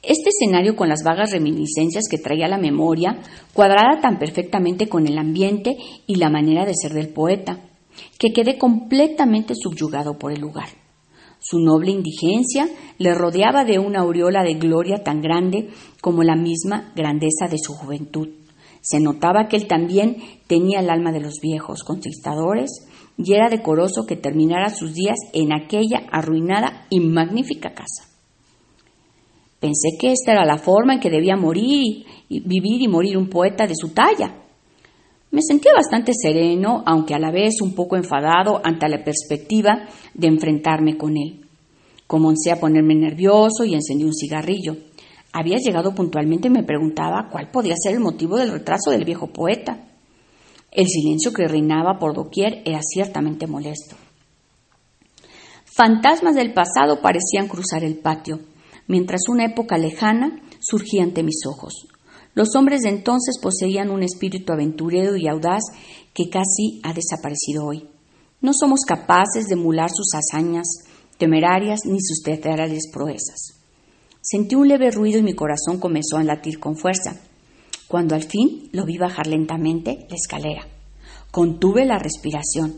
Este 0.00 0.28
escenario 0.28 0.76
con 0.76 0.88
las 0.88 1.02
vagas 1.02 1.32
reminiscencias 1.32 2.04
que 2.08 2.18
traía 2.18 2.46
la 2.46 2.56
memoria 2.56 3.18
cuadrada 3.52 4.00
tan 4.00 4.20
perfectamente 4.20 4.88
con 4.88 5.08
el 5.08 5.18
ambiente 5.18 5.76
y 6.06 6.14
la 6.14 6.30
manera 6.30 6.64
de 6.64 6.74
ser 6.80 6.92
del 6.92 7.08
poeta, 7.08 7.67
que 8.18 8.32
quedé 8.32 8.58
completamente 8.58 9.54
subyugado 9.54 10.18
por 10.18 10.32
el 10.32 10.40
lugar. 10.40 10.68
Su 11.40 11.60
noble 11.60 11.92
indigencia 11.92 12.68
le 12.98 13.14
rodeaba 13.14 13.64
de 13.64 13.78
una 13.78 14.00
aureola 14.00 14.42
de 14.42 14.54
gloria 14.54 15.04
tan 15.04 15.20
grande 15.20 15.70
como 16.00 16.22
la 16.22 16.34
misma 16.34 16.92
grandeza 16.96 17.46
de 17.48 17.58
su 17.58 17.74
juventud. 17.74 18.28
Se 18.80 19.00
notaba 19.00 19.48
que 19.48 19.56
él 19.56 19.66
también 19.66 20.16
tenía 20.46 20.80
el 20.80 20.90
alma 20.90 21.12
de 21.12 21.20
los 21.20 21.40
viejos 21.40 21.84
conquistadores 21.84 22.70
y 23.16 23.34
era 23.34 23.48
decoroso 23.48 24.06
que 24.06 24.16
terminara 24.16 24.70
sus 24.70 24.94
días 24.94 25.16
en 25.32 25.52
aquella 25.52 26.06
arruinada 26.10 26.86
y 26.90 27.00
magnífica 27.00 27.74
casa. 27.74 28.08
Pensé 29.60 29.90
que 30.00 30.12
esta 30.12 30.32
era 30.32 30.44
la 30.44 30.58
forma 30.58 30.94
en 30.94 31.00
que 31.00 31.10
debía 31.10 31.36
morir 31.36 32.06
y 32.28 32.40
vivir 32.40 32.80
y 32.80 32.88
morir 32.88 33.16
un 33.16 33.28
poeta 33.28 33.66
de 33.66 33.74
su 33.74 33.88
talla. 33.88 34.47
Me 35.30 35.42
sentía 35.42 35.72
bastante 35.76 36.12
sereno, 36.14 36.82
aunque 36.86 37.14
a 37.14 37.18
la 37.18 37.30
vez 37.30 37.60
un 37.60 37.74
poco 37.74 37.96
enfadado 37.96 38.60
ante 38.64 38.88
la 38.88 39.04
perspectiva 39.04 39.86
de 40.14 40.26
enfrentarme 40.26 40.96
con 40.96 41.16
él. 41.18 41.44
Comencé 42.06 42.50
a 42.50 42.58
ponerme 42.58 42.94
nervioso 42.94 43.64
y 43.64 43.74
encendí 43.74 44.04
un 44.04 44.14
cigarrillo. 44.14 44.76
Había 45.32 45.58
llegado 45.58 45.94
puntualmente 45.94 46.48
y 46.48 46.50
me 46.50 46.62
preguntaba 46.62 47.28
cuál 47.30 47.50
podía 47.50 47.74
ser 47.76 47.92
el 47.92 48.00
motivo 48.00 48.38
del 48.38 48.50
retraso 48.50 48.90
del 48.90 49.04
viejo 49.04 49.26
poeta. 49.26 49.84
El 50.70 50.86
silencio 50.86 51.32
que 51.32 51.46
reinaba 51.46 51.98
por 51.98 52.14
doquier 52.14 52.62
era 52.64 52.80
ciertamente 52.82 53.46
molesto. 53.46 53.96
Fantasmas 55.66 56.34
del 56.34 56.54
pasado 56.54 57.02
parecían 57.02 57.46
cruzar 57.46 57.84
el 57.84 57.98
patio, 57.98 58.40
mientras 58.86 59.28
una 59.28 59.44
época 59.44 59.76
lejana 59.76 60.40
surgía 60.60 61.02
ante 61.02 61.22
mis 61.22 61.46
ojos. 61.46 61.86
Los 62.38 62.54
hombres 62.54 62.82
de 62.82 62.90
entonces 62.90 63.36
poseían 63.42 63.90
un 63.90 64.04
espíritu 64.04 64.52
aventurero 64.52 65.16
y 65.16 65.26
audaz 65.26 65.60
que 66.14 66.30
casi 66.30 66.80
ha 66.84 66.92
desaparecido 66.92 67.66
hoy. 67.66 67.88
No 68.40 68.52
somos 68.54 68.82
capaces 68.86 69.48
de 69.48 69.54
emular 69.54 69.90
sus 69.92 70.14
hazañas 70.14 70.68
temerarias 71.18 71.80
ni 71.84 71.98
sus 72.00 72.22
teatrales 72.22 72.92
proezas. 72.92 73.58
Sentí 74.20 74.54
un 74.54 74.68
leve 74.68 74.92
ruido 74.92 75.18
y 75.18 75.24
mi 75.24 75.34
corazón 75.34 75.80
comenzó 75.80 76.16
a 76.16 76.22
latir 76.22 76.60
con 76.60 76.76
fuerza. 76.76 77.16
Cuando 77.88 78.14
al 78.14 78.22
fin 78.22 78.68
lo 78.70 78.84
vi 78.84 78.98
bajar 78.98 79.26
lentamente 79.26 80.06
la 80.08 80.14
escalera. 80.14 80.62
Contuve 81.32 81.86
la 81.86 81.98
respiración. 81.98 82.76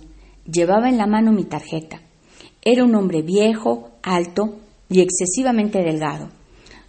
Llevaba 0.51 0.89
en 0.89 0.97
la 0.97 1.07
mano 1.07 1.33
mi 1.33 1.45
tarjeta. 1.45 2.01
Era 2.63 2.83
un 2.83 2.95
hombre 2.95 3.21
viejo, 3.21 3.91
alto 4.03 4.59
y 4.89 5.03
excesivamente 5.03 5.81
delgado. 5.83 6.40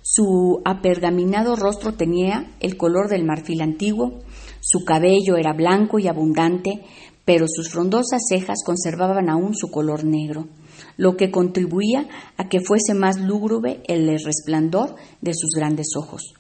Su 0.02 0.62
apergaminado 0.66 1.56
rostro 1.56 1.94
tenía 1.94 2.52
el 2.60 2.76
color 2.76 3.08
del 3.08 3.24
marfil 3.24 3.62
antiguo, 3.62 4.20
su 4.60 4.84
cabello 4.84 5.38
era 5.38 5.54
blanco 5.54 6.00
y 6.00 6.08
abundante, 6.08 6.84
pero 7.24 7.46
sus 7.48 7.70
frondosas 7.70 8.22
cejas 8.28 8.64
conservaban 8.66 9.30
aún 9.30 9.54
su 9.54 9.70
color 9.70 10.04
negro, 10.04 10.48
lo 10.98 11.16
que 11.18 11.30
contribuía 11.30 12.08
a 12.38 12.50
que 12.50 12.60
fuese 12.60 12.94
más 12.96 13.20
lúgubre 13.20 13.84
el 13.88 14.08
resplandor 14.24 14.96
de 15.22 15.34
sus 15.34 15.52
grandes 15.56 15.90
ojos. 15.96 16.34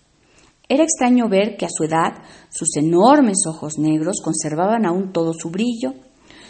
Era 0.67 0.83
extraño 0.83 1.29
ver 1.29 1.57
que 1.57 1.65
a 1.65 1.69
su 1.69 1.83
edad 1.83 2.23
sus 2.49 2.75
enormes 2.77 3.43
ojos 3.47 3.77
negros 3.77 4.21
conservaban 4.23 4.85
aún 4.85 5.11
todo 5.11 5.33
su 5.33 5.49
brillo, 5.49 5.93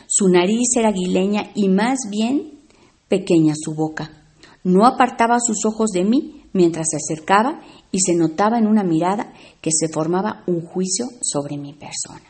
su 0.08 0.30
nariz 0.30 0.76
era 0.78 0.90
aguileña 0.90 1.52
y 1.56 1.70
más 1.70 2.00
bien 2.10 2.60
pequeña 3.08 3.54
su 3.58 3.74
boca. 3.74 4.12
No 4.64 4.86
apartaba 4.86 5.40
sus 5.40 5.66
ojos 5.66 5.90
de 5.92 6.04
mí, 6.04 6.41
mientras 6.54 6.88
se 6.90 6.98
acercaba 6.98 7.62
y 7.92 8.00
se 8.00 8.16
notaba 8.16 8.58
en 8.58 8.68
una 8.68 8.84
mirada 8.84 9.34
que 9.62 9.72
se 9.72 9.88
formaba 9.90 10.44
un 10.48 10.62
juicio 10.62 11.08
sobre 11.22 11.58
mi 11.58 11.74
persona. 11.74 12.24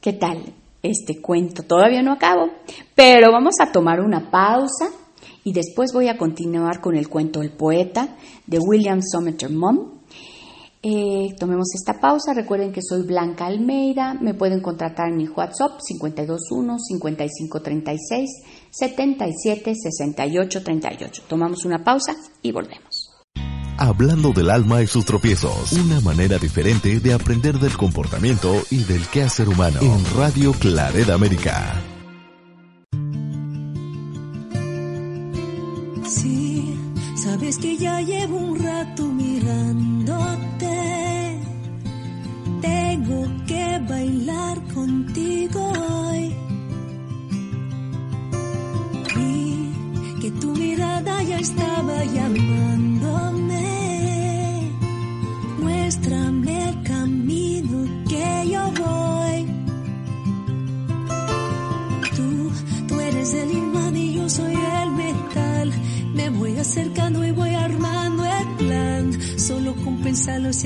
¿Qué 0.00 0.12
tal 0.12 0.54
este 0.82 1.20
cuento? 1.20 1.62
Todavía 1.62 2.02
no 2.02 2.12
acabo, 2.12 2.50
pero 2.94 3.32
vamos 3.32 3.54
a 3.60 3.72
tomar 3.72 4.00
una 4.00 4.30
pausa 4.30 4.90
y 5.44 5.52
después 5.52 5.92
voy 5.92 6.08
a 6.08 6.16
continuar 6.16 6.80
con 6.80 6.96
el 6.96 7.08
cuento 7.08 7.42
El 7.42 7.52
poeta 7.52 8.16
de 8.46 8.58
William 8.58 9.00
Somerset 9.02 9.50
Maugham. 9.50 9.96
Eh, 10.82 11.34
tomemos 11.38 11.74
esta 11.74 12.00
pausa. 12.00 12.32
Recuerden 12.32 12.72
que 12.72 12.80
soy 12.80 13.02
Blanca 13.04 13.46
Almeida. 13.46 14.14
Me 14.14 14.34
pueden 14.34 14.60
contratar 14.60 15.08
en 15.08 15.16
mi 15.16 15.26
WhatsApp 15.26 15.80
521 15.84 16.78
5536 16.78 18.30
77 18.70 19.74
68 19.74 20.62
38. 20.62 21.22
Tomamos 21.28 21.64
una 21.64 21.82
pausa 21.82 22.14
y 22.42 22.52
volvemos. 22.52 22.95
Hablando 23.78 24.32
del 24.32 24.48
alma 24.48 24.82
y 24.82 24.86
sus 24.86 25.04
tropiezos. 25.04 25.72
Una 25.72 26.00
manera 26.00 26.38
diferente 26.38 26.98
de 26.98 27.12
aprender 27.12 27.58
del 27.58 27.76
comportamiento 27.76 28.62
y 28.70 28.84
del 28.84 29.06
quehacer 29.08 29.50
humano. 29.50 29.80
En 29.82 30.02
Radio 30.16 30.54
Claret 30.54 31.10
América. 31.10 31.74
Sí, 36.08 36.74
sabes 37.16 37.58
que 37.58 37.76
ya 37.76 38.00
llevo 38.00 38.38
un 38.38 38.58
rato 38.58 39.04
mirándote. 39.04 40.66
Tengo 42.62 43.26
que 43.46 43.80
bailar 43.86 44.58
contigo 44.72 45.72
hoy. 45.90 46.34
Y 49.18 50.20
que 50.22 50.30
tu 50.40 50.50
mirada 50.52 51.22
ya 51.24 51.38
estaba 51.38 52.04
llamándome 52.04 52.25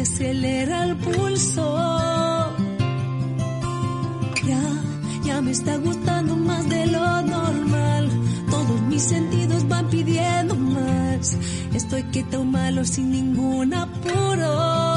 acelera 0.00 0.85
el 0.85 0.97
pulso. 0.97 1.76
Ya, 4.47 4.62
ya 5.25 5.40
me 5.40 5.50
está 5.50 5.76
gustando 5.76 6.37
más 6.37 6.69
de 6.69 6.87
lo 6.87 7.23
normal. 7.23 8.11
Todos 8.50 8.80
mis 8.83 9.02
sentidos 9.02 9.69
van 9.69 9.88
pidiendo 9.88 10.54
más. 10.57 11.37
Estoy 11.75 12.02
quieto 12.04 12.45
malo 12.45 12.85
sin 12.85 13.11
ningún 13.11 13.75
apuro. 13.75 14.90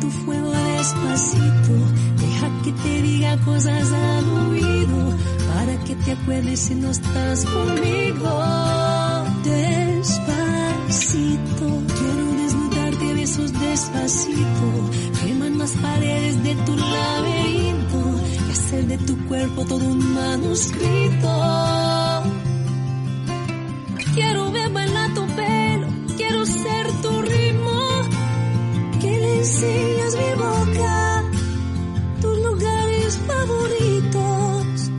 tu 0.00 0.10
fuego 0.10 0.50
despacito. 0.50 1.74
Deja 2.18 2.62
que 2.64 2.72
te 2.72 3.02
diga 3.02 3.36
cosas 3.44 3.92
al 3.92 4.48
oído 4.48 5.16
para 5.54 5.84
que 5.84 5.94
te 5.96 6.12
acuerdes 6.12 6.60
si 6.60 6.74
no 6.74 6.90
estás 6.90 7.44
conmigo. 7.44 8.49
De 18.90 18.98
tu 18.98 19.16
cuerpo 19.28 19.64
todo 19.66 19.84
un 19.86 20.14
manuscrito. 20.14 21.32
Quiero 24.14 24.50
ver 24.50 24.70
bailar 24.72 25.14
tu 25.14 25.24
pelo, 25.38 25.86
quiero 26.16 26.44
ser 26.44 26.86
tu 27.02 27.22
ritmo. 27.22 27.78
Que 29.00 29.12
le 29.22 29.38
enseñas 29.38 30.12
mi 30.22 30.32
boca, 30.44 31.24
tus 32.20 32.36
lugares 32.46 33.18
favoritos. 33.28 34.90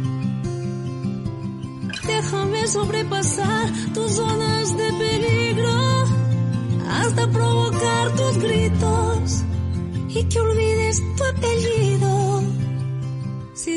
Déjame 2.08 2.68
sobrepasar 2.68 3.66
tus 3.94 4.10
zonas 4.14 4.78
de 4.78 4.88
peligro 5.04 5.78
hasta 6.98 7.28
provocar 7.30 8.16
tus 8.16 8.38
gritos 8.38 9.44
y 10.08 10.24
que 10.24 10.40
olvides 10.40 10.98
tu 11.18 11.24
apellido. 11.26 12.11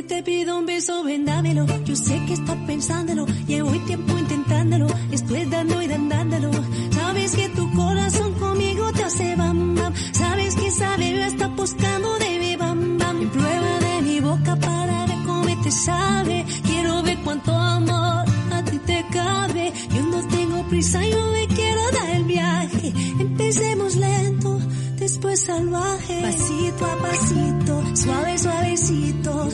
Te 0.09 0.23
pido 0.23 0.59
un 0.59 0.67
beso, 0.67 1.03
vendámelo. 1.03 1.67
Yo 1.85 1.97
sé 1.97 2.23
que 2.27 2.35
estás 2.35 2.57
pensándolo. 2.67 3.25
Llevo 3.47 3.71
tiempo 3.87 4.19
intentándolo. 4.19 4.87
Estoy 5.11 5.47
dando 5.47 5.81
y 5.81 5.87
dándolo. 5.87 6.51
Sabes 6.91 7.35
que 7.35 7.49
tu 7.49 7.73
corazón 7.73 8.35
conmigo 8.35 8.93
te 8.93 9.05
hace 9.05 9.35
bam 9.37 9.75
bam. 9.75 9.95
Sabes 10.13 10.57
que 10.57 10.67
esa 10.67 10.97
bebé 10.97 11.27
está 11.27 11.49
buscando 11.49 12.19
de 12.19 12.39
mi 12.39 12.57
bam 12.57 12.99
bam. 12.99 13.23
Y 13.23 13.27
prueba 13.27 13.79
de 13.81 14.03
mi 14.03 14.21
boca 14.21 14.57
para 14.57 15.07
ver 15.07 15.19
cómo 15.25 15.63
te 15.63 15.71
sabe. 15.71 16.45
Quiero 16.67 17.03
ver 17.03 17.19
cuánto 17.25 17.53
amor 17.53 18.25
a 18.53 18.63
ti 18.71 18.79
te 18.79 19.07
cabe. 19.11 19.73
Yo 19.95 20.03
no 20.03 20.29
tengo 20.29 20.69
prisa, 20.69 21.03
yo 21.07 21.29
me 21.29 21.47
quiero 21.47 21.81
dar 21.93 22.11
el 22.11 22.25
viaje. 22.25 22.93
Empecemos 23.21 23.97
lento 23.97 24.61
después 25.05 25.41
salvaje. 25.41 26.21
Pasito 26.23 26.87
a 26.87 26.97
pasito, 26.97 27.83
suave, 27.95 28.39
suavecito, 28.39 29.49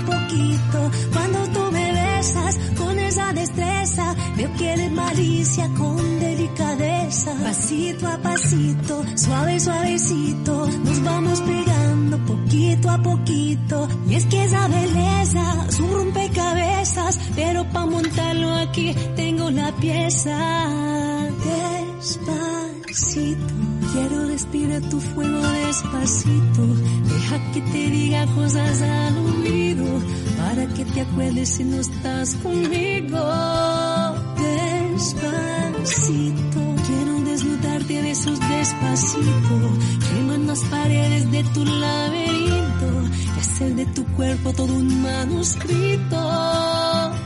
poquito. 0.00 0.90
Cuando 1.12 1.38
tú 1.52 1.72
me 1.72 1.92
besas 1.92 2.58
con 2.76 2.98
esa 2.98 3.32
destreza, 3.32 4.14
veo 4.36 4.52
que 4.56 4.72
eres 4.72 4.92
malicia 4.92 5.68
con 5.76 6.20
delicadeza. 6.20 7.34
Pasito 7.42 8.06
a 8.06 8.18
pasito, 8.18 9.04
suave, 9.16 9.60
suavecito, 9.60 10.68
nos 10.84 11.02
vamos 11.02 11.40
pegando 11.40 12.18
poquito 12.24 12.90
a 12.90 12.98
poquito. 12.98 13.88
Y 14.08 14.14
es 14.14 14.26
que 14.26 14.44
esa 14.44 14.68
belleza 14.68 15.66
es 15.68 15.80
un 15.80 15.92
rompecabezas, 15.92 17.18
pero 17.34 17.68
pa' 17.70 17.86
montarlo 17.86 18.54
aquí 18.54 18.94
tengo 19.16 19.50
la 19.50 19.72
pieza. 19.76 20.38
Despacito, 21.98 23.54
quiero 23.92 24.26
respirar 24.26 24.82
tu 24.82 25.00
fuego 25.00 25.40
despacito. 25.40 26.66
Deja 27.04 27.52
que 27.52 27.60
te 27.60 27.90
diga 27.90 28.26
cosas 28.34 28.82
al 28.82 29.18
oído 29.18 29.84
para 30.36 30.66
que 30.74 30.84
te 30.84 31.00
acuerdes 31.00 31.48
si 31.48 31.64
no 31.64 31.78
estás 31.80 32.34
conmigo. 32.36 33.18
Despacito, 34.96 36.60
quiero 36.86 37.20
desnudarte 37.24 37.98
a 37.98 38.02
besos 38.02 38.38
despacito. 38.48 39.56
Queman 40.08 40.46
las 40.46 40.60
paredes 40.64 41.30
de 41.30 41.44
tu 41.54 41.64
laberinto 41.64 43.08
y 43.36 43.40
hacer 43.40 43.74
de 43.74 43.86
tu 43.86 44.04
cuerpo 44.16 44.52
todo 44.52 44.72
un 44.72 45.02
manuscrito. 45.02 46.30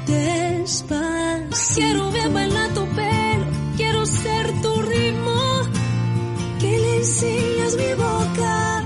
Despacito, 0.07 1.57
quiero 1.75 2.11
ver 2.11 2.31
bailar 2.31 2.71
tu 2.75 2.85
pelo, 2.87 3.47
quiero 3.77 4.07
ser 4.07 4.63
tu. 4.63 4.72
Enseñas 7.03 7.75
mi 7.77 7.95
boca, 7.95 8.85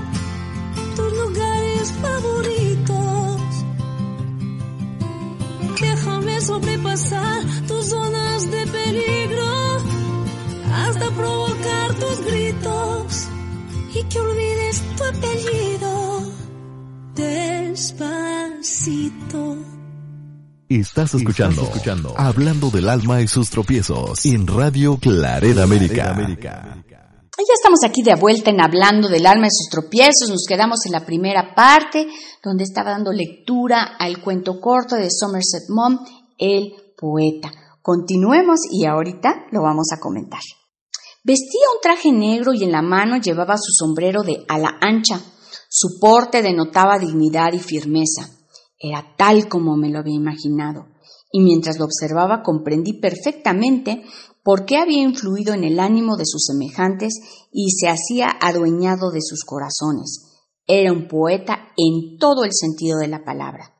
tus 0.95 1.13
lugares 1.13 1.93
favoritos. 2.01 3.41
Déjame 5.79 6.41
sobrepasar 6.41 7.43
tus 7.67 7.85
zonas 7.85 8.49
de 8.49 8.65
peligro 8.65 9.77
hasta 10.73 11.11
provocar 11.11 11.93
tus 11.93 12.25
gritos 12.25 13.27
y 13.93 14.03
que 14.05 14.19
olvides 14.19 14.81
tu 14.97 15.03
apellido 15.03 16.23
despacito. 17.13 18.47
Estás 20.69 21.13
escuchando, 21.13 21.61
escuchando 21.61 22.15
Hablando 22.17 22.71
del 22.71 22.89
alma 22.89 23.21
y 23.21 23.27
sus 23.27 23.51
tropiezos 23.51 24.25
en 24.25 24.47
Radio 24.47 24.97
Clareda 24.97 25.65
América. 25.65 26.83
Ya 27.39 27.53
estamos 27.53 27.83
aquí 27.85 28.01
de 28.01 28.15
vuelta 28.15 28.49
en 28.49 28.59
Hablando 28.59 29.07
del 29.07 29.27
alma 29.27 29.45
y 29.45 29.51
sus 29.51 29.69
tropiezos. 29.69 30.27
Nos 30.27 30.45
quedamos 30.47 30.79
en 30.87 30.91
la 30.91 31.05
primera 31.05 31.53
parte 31.53 32.07
donde 32.43 32.63
estaba 32.63 32.89
dando 32.89 33.11
lectura 33.11 33.95
al 33.99 34.23
cuento 34.23 34.59
corto 34.59 34.95
de 34.95 35.11
Somerset 35.11 35.69
Maugham, 35.69 36.03
El 36.39 36.73
poeta. 36.97 37.51
Continuemos 37.83 38.61
y 38.71 38.85
ahorita 38.87 39.45
lo 39.51 39.61
vamos 39.61 39.89
a 39.93 39.99
comentar. 39.99 40.39
Vestía 41.23 41.61
un 41.75 41.79
traje 41.79 42.11
negro 42.11 42.53
y 42.53 42.63
en 42.63 42.71
la 42.71 42.81
mano 42.81 43.17
llevaba 43.17 43.55
su 43.57 43.71
sombrero 43.71 44.23
de 44.23 44.43
ala 44.49 44.75
ancha. 44.81 45.21
Su 45.69 45.99
porte 46.01 46.41
denotaba 46.41 46.97
dignidad 46.97 47.53
y 47.53 47.59
firmeza. 47.59 48.31
Era 48.79 49.13
tal 49.15 49.47
como 49.47 49.77
me 49.77 49.89
lo 49.89 49.99
había 49.99 50.15
imaginado, 50.15 50.87
y 51.31 51.41
mientras 51.41 51.77
lo 51.77 51.85
observaba 51.85 52.41
comprendí 52.41 52.93
perfectamente 52.93 54.03
por 54.47 54.63
qué 54.63 54.77
había 54.77 55.01
influido 55.01 55.53
en 55.53 55.65
el 55.65 55.77
ánimo 55.77 56.15
de 56.15 56.23
sus 56.25 56.45
semejantes 56.45 57.15
y 57.51 57.71
se 57.71 57.89
hacía 57.89 58.29
adueñado 58.29 59.11
de 59.11 59.19
sus 59.21 59.43
corazones. 59.43 60.37
Era 60.65 60.93
un 60.93 61.09
poeta 61.09 61.73
en 61.75 62.17
todo 62.17 62.45
el 62.45 62.51
sentido 62.53 62.97
de 62.97 63.09
la 63.09 63.25
palabra. 63.25 63.75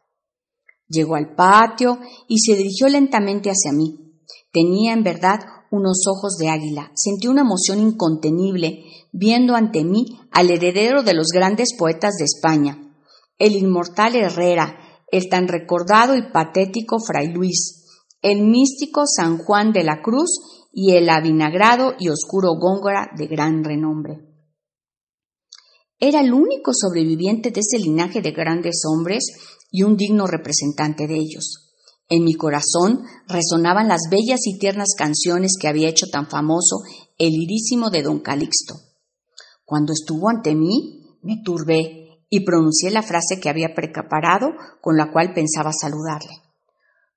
Llegó 0.90 1.16
al 1.16 1.36
patio 1.36 2.00
y 2.28 2.40
se 2.40 2.58
dirigió 2.58 2.90
lentamente 2.90 3.50
hacia 3.50 3.72
mí. 3.72 4.20
Tenía 4.52 4.92
en 4.92 5.04
verdad 5.04 5.40
unos 5.72 6.02
ojos 6.06 6.36
de 6.36 6.50
águila. 6.50 6.92
Sentí 6.96 7.30
una 7.30 7.44
emoción 7.44 7.80
incontenible 7.80 8.84
viendo 9.14 9.56
ante 9.56 9.86
mí 9.86 10.20
al 10.34 10.50
heredero 10.50 11.02
de 11.02 11.14
los 11.14 11.28
grandes 11.28 11.78
poetas 11.78 12.16
de 12.16 12.26
España, 12.26 12.94
el 13.40 13.56
inmortal 13.56 14.18
Herrera, 14.18 14.78
el 15.14 15.30
tan 15.30 15.48
recordado 15.48 16.18
y 16.18 16.30
patético 16.30 17.00
Fray 17.00 17.30
Luis, 17.30 17.87
el 18.32 18.42
místico 18.42 19.04
San 19.06 19.38
Juan 19.38 19.72
de 19.72 19.84
la 19.84 20.02
Cruz 20.02 20.68
y 20.74 20.92
el 20.92 21.10
avinagrado 21.10 21.94
y 21.98 22.10
oscuro 22.10 22.56
Góngora 22.60 23.10
de 23.18 23.28
gran 23.28 23.64
renombre. 23.64 24.20
Era 26.00 26.22
el 26.22 26.34
único 26.34 26.72
sobreviviente 26.74 27.52
de 27.52 27.62
ese 27.62 27.80
linaje 27.80 28.22
de 28.22 28.32
grandes 28.32 28.82
hombres 28.86 29.24
y 29.72 29.84
un 29.84 29.96
digno 29.96 30.28
representante 30.28 31.08
de 31.08 31.16
ellos. 31.16 31.74
En 32.10 32.24
mi 32.24 32.34
corazón 32.34 33.04
resonaban 33.28 33.88
las 33.88 34.02
bellas 34.12 34.42
y 34.46 34.60
tiernas 34.60 34.90
canciones 34.98 35.54
que 35.60 35.68
había 35.68 35.90
hecho 35.90 36.08
tan 36.12 36.28
famoso 36.28 36.78
el 37.18 37.34
irísimo 37.34 37.90
de 37.90 38.04
don 38.04 38.20
Calixto. 38.20 38.76
Cuando 39.66 39.94
estuvo 39.94 40.30
ante 40.30 40.54
mí, 40.54 41.18
me 41.22 41.42
turbé 41.44 42.24
y 42.30 42.46
pronuncié 42.46 42.92
la 42.92 43.02
frase 43.02 43.40
que 43.42 43.50
había 43.50 43.74
preparado 43.74 44.50
con 44.82 44.98
la 44.98 45.12
cual 45.12 45.34
pensaba 45.34 45.72
saludarle. 45.74 46.47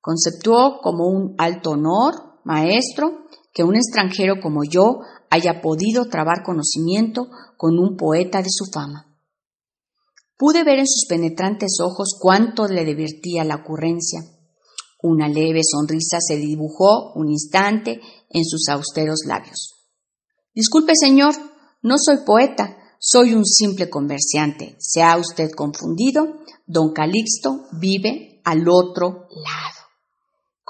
Conceptuó 0.01 0.81
como 0.83 1.07
un 1.07 1.35
alto 1.39 1.71
honor, 1.71 2.41
maestro, 2.45 3.27
que 3.53 3.65
un 3.65 3.77
extranjero 3.77 4.41
como 4.41 4.63
yo 4.65 5.01
haya 5.31 5.61
podido 5.61 6.07
trabar 6.07 6.43
conocimiento 6.45 7.29
con 7.57 7.79
un 7.79 7.97
poeta 7.97 8.43
de 8.43 8.49
su 8.51 8.67
fama. 8.73 9.07
Pude 10.37 10.65
ver 10.65 10.79
en 10.79 10.87
sus 10.87 11.07
penetrantes 11.09 11.79
ojos 11.81 12.17
cuánto 12.19 12.67
le 12.67 12.85
divertía 12.85 13.45
la 13.45 13.57
ocurrencia. 13.57 14.21
Una 15.03 15.29
leve 15.29 15.61
sonrisa 15.63 16.19
se 16.21 16.37
dibujó 16.37 17.13
un 17.15 17.31
instante 17.31 18.01
en 18.31 18.45
sus 18.45 18.69
austeros 18.69 19.21
labios. 19.27 19.75
Disculpe, 20.55 20.93
señor, 20.95 21.35
no 21.83 21.97
soy 21.99 22.19
poeta, 22.25 22.77
soy 22.99 23.35
un 23.35 23.47
simple 23.47 23.89
comerciante. 23.89 24.77
Se 24.79 25.03
ha 25.03 25.17
usted 25.17 25.51
confundido. 25.53 26.41
Don 26.67 26.93
Calixto 26.93 27.67
vive 27.73 28.43
al 28.45 28.69
otro 28.69 29.27
lado. 29.31 29.80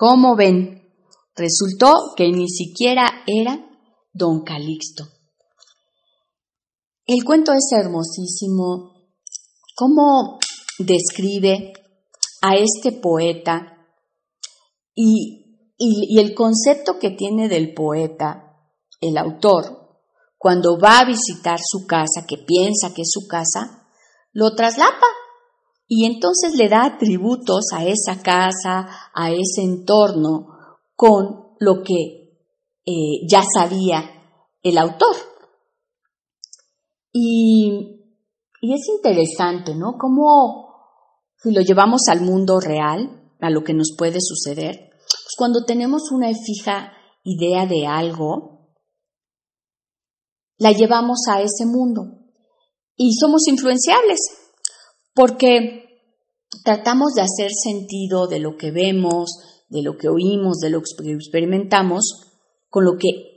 ¿Cómo 0.01 0.35
ven? 0.35 0.91
Resultó 1.37 2.15
que 2.17 2.33
ni 2.33 2.49
siquiera 2.49 3.23
era 3.27 3.69
don 4.15 4.45
Calixto. 4.45 5.05
El 7.05 7.23
cuento 7.23 7.53
es 7.53 7.69
hermosísimo. 7.71 8.95
¿Cómo 9.77 10.39
describe 10.79 11.75
a 12.41 12.57
este 12.57 12.93
poeta 12.93 13.77
y 14.95 15.69
el 16.19 16.35
concepto 16.35 16.99
que 16.99 17.11
tiene 17.11 17.51
del 17.51 17.75
poeta, 17.75 18.57
el 19.03 19.19
autor, 19.19 19.99
cuando 20.39 20.79
va 20.79 21.01
a 21.01 21.05
visitar 21.05 21.59
su 21.63 21.87
casa, 21.87 22.25
que 22.27 22.39
piensa 22.39 22.95
que 22.95 23.03
es 23.03 23.11
su 23.13 23.29
casa, 23.29 23.87
lo 24.33 24.55
traslapa 24.55 25.07
y 25.93 26.07
entonces 26.07 26.55
le 26.55 26.69
da 26.69 26.85
atributos 26.85 27.73
a 27.75 27.85
esa 27.85 28.23
casa, 28.23 29.11
a 29.13 29.33
ese 29.33 29.63
entorno, 29.63 30.47
con 30.95 31.57
lo 31.59 31.83
que 31.83 32.39
eh, 32.87 33.27
ya 33.29 33.43
sabía 33.43 34.09
el 34.63 34.79
autor. 34.79 35.17
Y, 37.13 38.07
es 38.63 38.89
interesante, 38.89 39.75
¿no? 39.75 39.97
Cómo 39.99 40.77
si 41.43 41.51
lo 41.51 41.61
llevamos 41.61 42.03
al 42.09 42.21
mundo 42.21 42.61
real, 42.61 43.33
a 43.41 43.51
lo 43.51 43.65
que 43.65 43.75
nos 43.75 43.97
puede 43.99 44.21
suceder, 44.21 44.91
pues 44.93 45.35
cuando 45.37 45.65
tenemos 45.65 46.13
una 46.13 46.29
fija 46.29 46.93
idea 47.25 47.67
de 47.67 47.89
algo, 47.89 48.77
la 50.57 50.71
llevamos 50.71 51.23
a 51.29 51.41
ese 51.41 51.67
mundo 51.67 52.03
y 52.95 53.13
somos 53.15 53.49
influenciables 53.49 54.40
porque 55.15 55.81
tratamos 56.65 57.13
de 57.15 57.23
hacer 57.23 57.51
sentido 57.53 58.27
de 58.27 58.41
lo 58.41 58.57
que 58.57 58.71
vemos, 58.71 59.31
de 59.69 59.83
lo 59.83 59.97
que 59.97 60.09
oímos, 60.09 60.59
de 60.59 60.71
lo 60.71 60.81
que 60.81 61.13
experimentamos, 61.13 62.31
con 62.69 62.85
lo 62.85 62.93
que 62.99 63.31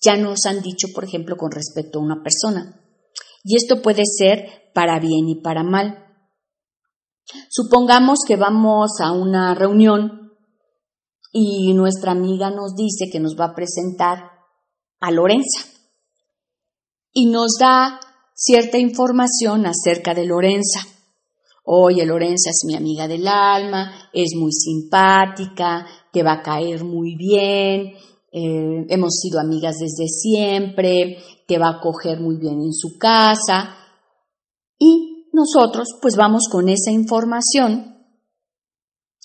ya 0.00 0.16
nos 0.16 0.46
han 0.46 0.62
dicho, 0.62 0.88
por 0.94 1.04
ejemplo, 1.04 1.36
con 1.36 1.50
respecto 1.50 1.98
a 1.98 2.02
una 2.02 2.22
persona. 2.22 2.80
Y 3.44 3.56
esto 3.56 3.82
puede 3.82 4.02
ser 4.04 4.70
para 4.74 4.98
bien 4.98 5.28
y 5.28 5.40
para 5.40 5.62
mal. 5.62 6.04
Supongamos 7.48 8.20
que 8.26 8.36
vamos 8.36 9.00
a 9.00 9.12
una 9.12 9.54
reunión 9.54 10.32
y 11.32 11.72
nuestra 11.74 12.12
amiga 12.12 12.50
nos 12.50 12.74
dice 12.74 13.10
que 13.10 13.20
nos 13.20 13.36
va 13.38 13.46
a 13.46 13.54
presentar 13.54 14.30
a 15.00 15.10
Lorenza 15.10 15.66
y 17.12 17.26
nos 17.26 17.54
da 17.58 18.00
cierta 18.34 18.78
información 18.78 19.66
acerca 19.66 20.14
de 20.14 20.26
Lorenza. 20.26 20.80
Oye, 21.68 22.06
Lorenza 22.06 22.50
es 22.50 22.62
mi 22.64 22.76
amiga 22.76 23.08
del 23.08 23.26
alma, 23.26 24.08
es 24.12 24.36
muy 24.36 24.52
simpática, 24.52 25.84
te 26.12 26.22
va 26.22 26.34
a 26.34 26.42
caer 26.42 26.84
muy 26.84 27.16
bien, 27.16 27.92
eh, 28.30 28.86
hemos 28.88 29.14
sido 29.14 29.40
amigas 29.40 29.74
desde 29.80 30.06
siempre, 30.06 31.18
te 31.48 31.58
va 31.58 31.66
a 31.66 31.78
acoger 31.78 32.20
muy 32.20 32.36
bien 32.36 32.60
en 32.60 32.72
su 32.72 32.96
casa. 32.98 33.78
Y 34.78 35.28
nosotros 35.32 35.88
pues 36.00 36.14
vamos 36.14 36.44
con 36.48 36.68
esa 36.68 36.92
información 36.92 37.96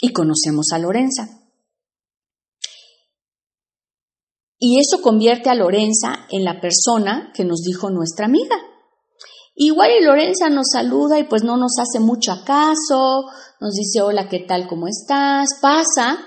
y 0.02 0.12
conocemos 0.12 0.72
a 0.74 0.80
Lorenza. 0.80 1.28
Y 4.58 4.80
eso 4.80 5.00
convierte 5.04 5.52
a 5.52 5.56
Lorenza 5.56 6.26
en 6.32 6.44
la 6.44 6.60
persona 6.60 7.32
que 7.36 7.46
nos 7.46 7.62
dijo 7.62 7.92
nuestra 7.92 8.26
amiga. 8.26 8.56
Igual 9.54 9.92
y 10.00 10.04
Lorenza 10.04 10.50
nos 10.50 10.68
saluda 10.72 11.20
y 11.20 11.26
pues 11.26 11.44
no 11.44 11.58
nos 11.58 11.74
hace 11.80 12.00
mucho 12.00 12.44
caso, 12.46 13.26
nos 13.60 13.74
dice 13.74 14.02
hola, 14.02 14.30
¿qué 14.30 14.40
tal? 14.40 14.68
¿Cómo 14.68 14.88
estás? 14.88 15.50
Pasa 15.62 16.20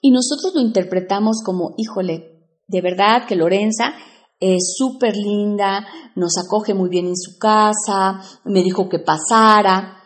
y 0.00 0.10
nosotros 0.10 0.54
lo 0.54 0.60
interpretamos 0.60 1.42
como, 1.44 1.74
híjole, 1.78 2.36
de 2.68 2.80
verdad 2.80 3.26
que 3.26 3.34
Lorenza 3.34 3.94
es 4.38 4.74
súper 4.76 5.16
linda, 5.16 5.86
nos 6.14 6.34
acoge 6.36 6.74
muy 6.74 6.90
bien 6.90 7.06
en 7.06 7.16
su 7.16 7.38
casa, 7.38 8.20
me 8.44 8.62
dijo 8.62 8.88
que 8.88 8.98
pasara 8.98 10.02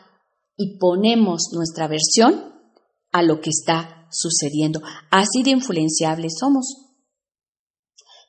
y 0.56 0.78
ponemos 0.78 1.50
nuestra 1.52 1.88
versión 1.88 2.54
a 3.12 3.22
lo 3.22 3.40
que 3.40 3.50
está 3.50 4.06
sucediendo. 4.10 4.80
Así 5.10 5.42
de 5.42 5.50
influenciables 5.50 6.34
somos. 6.38 6.90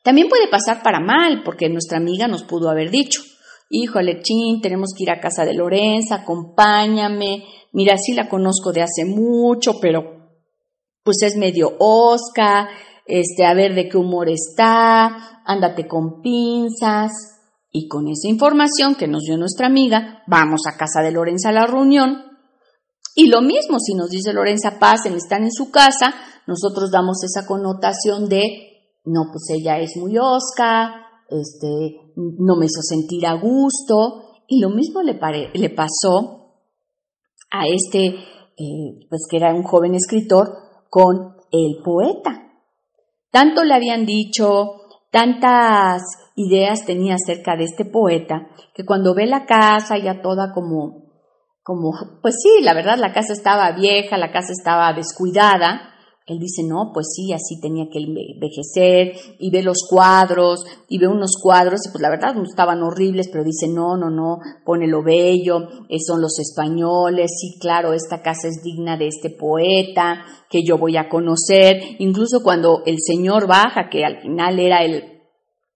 También 0.02 0.28
puede 0.28 0.48
pasar 0.48 0.82
para 0.82 0.98
mal, 0.98 1.42
porque 1.44 1.68
nuestra 1.68 1.98
amiga 1.98 2.26
nos 2.26 2.42
pudo 2.42 2.68
haber 2.68 2.90
dicho, 2.90 3.22
híjole, 3.72 4.20
chin, 4.20 4.60
tenemos 4.60 4.90
que 4.96 5.04
ir 5.04 5.10
a 5.10 5.20
casa 5.20 5.44
de 5.44 5.54
Lorenza, 5.54 6.16
acompáñame, 6.16 7.44
mira, 7.72 7.96
sí 7.96 8.12
la 8.12 8.28
conozco 8.28 8.70
de 8.70 8.82
hace 8.82 9.06
mucho, 9.06 9.80
pero 9.80 10.02
pues 11.02 11.16
es 11.22 11.36
medio 11.36 11.72
osca, 11.78 12.68
este, 13.06 13.46
a 13.46 13.54
ver 13.54 13.74
de 13.74 13.88
qué 13.88 13.96
humor 13.96 14.28
está, 14.28 15.40
ándate 15.44 15.88
con 15.88 16.20
pinzas. 16.20 17.10
Y 17.74 17.88
con 17.88 18.06
esa 18.08 18.28
información 18.28 18.94
que 18.96 19.08
nos 19.08 19.22
dio 19.22 19.38
nuestra 19.38 19.66
amiga, 19.66 20.22
vamos 20.26 20.60
a 20.66 20.76
casa 20.76 21.00
de 21.00 21.10
Lorenza 21.10 21.48
a 21.48 21.52
la 21.52 21.66
reunión. 21.66 22.22
Y 23.14 23.28
lo 23.28 23.40
mismo, 23.40 23.78
si 23.78 23.94
nos 23.94 24.10
dice 24.10 24.34
Lorenza, 24.34 24.78
pasen, 24.78 25.14
están 25.14 25.44
en 25.44 25.52
su 25.52 25.70
casa, 25.70 26.14
nosotros 26.46 26.90
damos 26.90 27.24
esa 27.24 27.46
connotación 27.46 28.28
de, 28.28 28.42
no, 29.06 29.22
pues 29.32 29.44
ella 29.58 29.78
es 29.78 29.96
muy 29.96 30.18
osca, 30.18 31.06
este, 31.30 32.01
no 32.16 32.56
me 32.56 32.66
hizo 32.66 32.80
sentir 32.82 33.26
a 33.26 33.34
gusto. 33.34 34.42
Y 34.46 34.60
lo 34.60 34.70
mismo 34.70 35.02
le, 35.02 35.18
le 35.54 35.70
pasó 35.70 36.42
a 37.50 37.66
este, 37.66 38.06
eh, 38.06 39.06
pues 39.08 39.22
que 39.30 39.36
era 39.36 39.54
un 39.54 39.62
joven 39.62 39.94
escritor, 39.94 40.48
con 40.88 41.36
el 41.50 41.82
poeta. 41.82 42.50
Tanto 43.30 43.64
le 43.64 43.74
habían 43.74 44.04
dicho, 44.04 44.82
tantas 45.10 46.02
ideas 46.36 46.84
tenía 46.84 47.14
acerca 47.14 47.56
de 47.56 47.64
este 47.64 47.84
poeta, 47.84 48.48
que 48.74 48.84
cuando 48.84 49.14
ve 49.14 49.26
la 49.26 49.46
casa 49.46 49.96
ya 49.98 50.20
toda 50.20 50.52
como, 50.52 51.12
como, 51.62 51.92
pues 52.20 52.36
sí, 52.42 52.62
la 52.62 52.74
verdad 52.74 52.98
la 52.98 53.12
casa 53.12 53.32
estaba 53.32 53.72
vieja, 53.72 54.16
la 54.16 54.32
casa 54.32 54.52
estaba 54.52 54.92
descuidada, 54.92 55.91
él 56.26 56.38
dice, 56.38 56.62
no, 56.62 56.92
pues 56.94 57.08
sí, 57.16 57.32
así 57.32 57.60
tenía 57.60 57.86
que 57.90 57.98
envejecer, 57.98 59.16
y 59.40 59.50
ve 59.50 59.62
los 59.62 59.78
cuadros, 59.88 60.64
y 60.88 60.98
ve 60.98 61.08
unos 61.08 61.32
cuadros, 61.42 61.80
y 61.84 61.90
pues 61.90 62.00
la 62.00 62.10
verdad 62.10 62.36
estaban 62.44 62.82
horribles, 62.82 63.28
pero 63.30 63.42
dice, 63.42 63.66
no, 63.68 63.96
no, 63.96 64.08
no, 64.08 64.38
pone 64.64 64.86
lo 64.86 65.02
bello, 65.02 65.68
eh, 65.88 65.98
son 65.98 66.20
los 66.20 66.38
españoles, 66.38 67.32
sí, 67.40 67.58
claro, 67.60 67.92
esta 67.92 68.22
casa 68.22 68.46
es 68.48 68.62
digna 68.62 68.96
de 68.96 69.08
este 69.08 69.30
poeta, 69.30 70.24
que 70.48 70.60
yo 70.64 70.78
voy 70.78 70.96
a 70.96 71.08
conocer, 71.08 71.82
incluso 71.98 72.40
cuando 72.44 72.82
el 72.86 72.98
señor 73.00 73.48
baja, 73.48 73.88
que 73.90 74.04
al 74.04 74.22
final 74.22 74.60
era 74.60 74.84
el, 74.84 75.02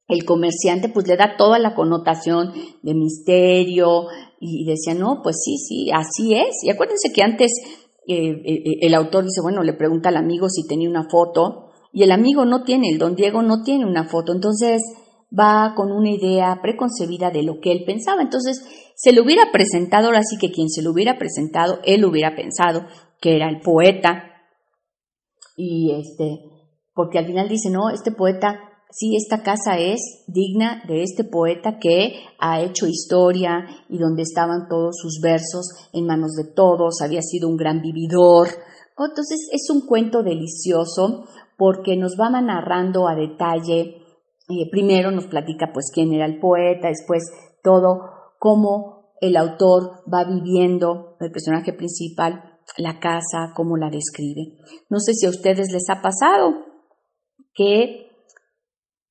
el 0.06 0.24
comerciante, 0.24 0.88
pues 0.88 1.09
le 1.09 1.16
da 1.16 1.37
toda 1.37 1.59
la 1.59 1.74
connotación 1.74 2.52
de 2.82 2.94
misterio, 2.94 4.06
y 4.38 4.64
decía, 4.64 4.94
no, 4.94 5.22
pues 5.24 5.37
sí, 5.42 5.56
sí, 5.56 5.90
así 5.92 6.35
es, 6.35 6.62
y 6.62 6.70
acuérdense 6.70 7.12
que 7.12 7.22
antes 7.22 7.50
eh, 8.08 8.42
eh, 8.44 8.78
el 8.82 8.94
autor 8.94 9.24
dice, 9.24 9.40
bueno, 9.42 9.62
le 9.62 9.72
pregunta 9.72 10.08
al 10.10 10.16
amigo 10.16 10.48
si 10.48 10.66
tenía 10.66 10.88
una 10.88 11.08
foto 11.08 11.70
y 11.92 12.02
el 12.02 12.12
amigo 12.12 12.44
no 12.44 12.62
tiene, 12.62 12.88
el 12.90 12.98
don 12.98 13.16
Diego 13.16 13.42
no 13.42 13.62
tiene 13.62 13.84
una 13.84 14.04
foto, 14.04 14.32
entonces 14.32 14.82
va 15.36 15.74
con 15.74 15.90
una 15.90 16.10
idea 16.10 16.60
preconcebida 16.62 17.30
de 17.30 17.42
lo 17.42 17.60
que 17.60 17.72
él 17.72 17.84
pensaba, 17.84 18.22
entonces 18.22 18.62
se 18.94 19.12
le 19.12 19.20
hubiera 19.20 19.50
presentado, 19.52 20.06
ahora 20.06 20.22
sí 20.22 20.36
que 20.38 20.52
quien 20.52 20.68
se 20.68 20.82
lo 20.82 20.92
hubiera 20.92 21.18
presentado, 21.18 21.80
él 21.84 22.04
hubiera 22.04 22.34
pensado 22.36 22.86
que 23.20 23.36
era 23.36 23.48
el 23.48 23.60
poeta. 23.60 24.24
Y 25.56 25.92
este, 25.92 26.40
porque 26.94 27.18
al 27.18 27.26
final 27.26 27.48
dice, 27.48 27.70
no, 27.70 27.90
este 27.90 28.12
poeta 28.12 28.58
sí, 28.90 29.16
esta 29.16 29.42
casa 29.42 29.79
es 29.79 30.25
digna 30.27 30.83
de 30.87 31.03
este 31.03 31.25
poeta 31.25 31.79
que 31.79 32.14
ha 32.38 32.61
hecho 32.61 32.87
historia 32.87 33.66
y 33.88 33.99
donde 33.99 34.22
estaban 34.22 34.68
todos 34.68 34.96
sus 35.01 35.20
versos 35.22 35.68
en 35.92 36.07
manos 36.07 36.33
de 36.33 36.53
todos, 36.53 37.01
había 37.03 37.22
sido 37.22 37.49
un 37.49 37.57
gran 37.57 37.81
vividor. 37.81 38.49
Entonces 38.99 39.49
es 39.53 39.68
un 39.70 39.87
cuento 39.87 40.22
delicioso 40.22 41.25
porque 41.59 41.96
nos 41.96 42.16
va 42.20 42.31
narrando 42.40 43.09
a 43.09 43.14
detalle, 43.14 43.96
eh, 44.49 44.70
primero 44.70 45.11
nos 45.11 45.27
platica 45.27 45.70
pues 45.72 45.90
quién 45.92 46.12
era 46.12 46.27
el 46.27 46.38
poeta, 46.38 46.88
después 46.88 47.25
todo 47.62 48.01
cómo 48.38 49.14
el 49.20 49.37
autor 49.37 50.03
va 50.12 50.25
viviendo, 50.25 51.16
el 51.20 51.31
personaje 51.31 51.72
principal, 51.72 52.59
la 52.77 52.99
casa, 53.01 53.53
cómo 53.55 53.77
la 53.77 53.90
describe. 53.90 54.59
No 54.90 54.99
sé 54.99 55.14
si 55.14 55.27
a 55.27 55.31
ustedes 55.31 55.72
les 55.72 55.88
ha 55.88 56.03
pasado 56.03 56.66
que 57.55 58.05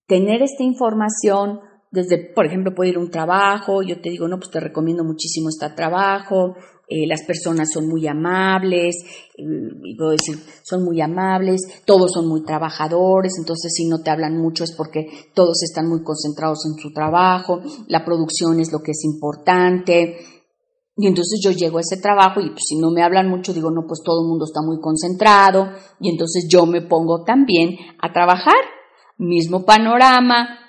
tener 0.07 0.41
esta 0.41 0.63
información 0.63 1.59
desde, 1.91 2.17
por 2.17 2.45
ejemplo, 2.45 2.75
puede 2.75 2.89
ir 2.89 2.97
a 2.97 2.99
un 2.99 3.09
trabajo, 3.09 3.81
yo 3.81 4.01
te 4.01 4.09
digo, 4.09 4.27
no, 4.27 4.37
pues 4.37 4.51
te 4.51 4.59
recomiendo 4.59 5.03
muchísimo 5.03 5.47
este 5.49 5.69
trabajo, 5.69 6.55
eh, 6.87 7.07
las 7.07 7.23
personas 7.23 7.69
son 7.73 7.87
muy 7.87 8.05
amables, 8.05 8.95
eh, 9.37 9.43
puedo 9.97 10.11
decir, 10.11 10.37
son 10.63 10.83
muy 10.83 11.01
amables, 11.01 11.61
todos 11.85 12.11
son 12.13 12.27
muy 12.27 12.43
trabajadores, 12.43 13.33
entonces 13.39 13.73
si 13.73 13.87
no 13.87 14.01
te 14.03 14.11
hablan 14.11 14.37
mucho 14.37 14.65
es 14.65 14.75
porque 14.75 15.07
todos 15.33 15.63
están 15.63 15.87
muy 15.87 16.03
concentrados 16.03 16.65
en 16.65 16.79
su 16.79 16.91
trabajo, 16.91 17.61
la 17.87 18.03
producción 18.03 18.59
es 18.59 18.71
lo 18.73 18.79
que 18.79 18.91
es 18.91 19.03
importante, 19.05 20.17
y 20.97 21.07
entonces 21.07 21.39
yo 21.43 21.51
llego 21.51 21.77
a 21.77 21.81
ese 21.81 21.97
trabajo 22.01 22.39
y 22.39 22.49
pues 22.49 22.63
si 22.67 22.77
no 22.77 22.91
me 22.91 23.03
hablan 23.03 23.29
mucho 23.29 23.53
digo, 23.53 23.71
no, 23.71 23.85
pues 23.87 24.01
todo 24.03 24.21
el 24.21 24.29
mundo 24.29 24.45
está 24.45 24.61
muy 24.61 24.79
concentrado 24.79 25.69
y 25.99 26.09
entonces 26.09 26.47
yo 26.49 26.65
me 26.65 26.81
pongo 26.81 27.23
también 27.23 27.77
a 28.01 28.13
trabajar 28.13 28.74
mismo 29.17 29.65
panorama. 29.65 30.59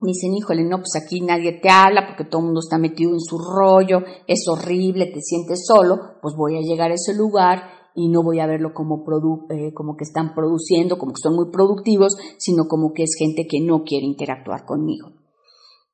Me 0.00 0.08
dicen, 0.08 0.34
híjole, 0.34 0.64
no, 0.64 0.78
pues 0.78 0.92
aquí 1.02 1.20
nadie 1.20 1.60
te 1.60 1.70
habla 1.70 2.06
porque 2.06 2.24
todo 2.24 2.40
el 2.40 2.46
mundo 2.46 2.60
está 2.60 2.78
metido 2.78 3.12
en 3.12 3.20
su 3.20 3.38
rollo, 3.38 4.02
es 4.26 4.44
horrible, 4.48 5.06
te 5.06 5.20
sientes 5.20 5.64
solo, 5.66 6.18
pues 6.20 6.34
voy 6.36 6.56
a 6.56 6.60
llegar 6.60 6.90
a 6.90 6.94
ese 6.94 7.14
lugar 7.14 7.62
y 7.94 8.08
no 8.08 8.22
voy 8.22 8.40
a 8.40 8.46
verlo 8.46 8.74
como, 8.74 9.04
eh, 9.50 9.72
como 9.72 9.96
que 9.96 10.04
están 10.04 10.34
produciendo, 10.34 10.98
como 10.98 11.12
que 11.12 11.22
son 11.22 11.36
muy 11.36 11.50
productivos, 11.50 12.16
sino 12.38 12.64
como 12.68 12.92
que 12.92 13.04
es 13.04 13.14
gente 13.18 13.46
que 13.48 13.60
no 13.60 13.84
quiere 13.84 14.06
interactuar 14.06 14.64
conmigo. 14.64 15.12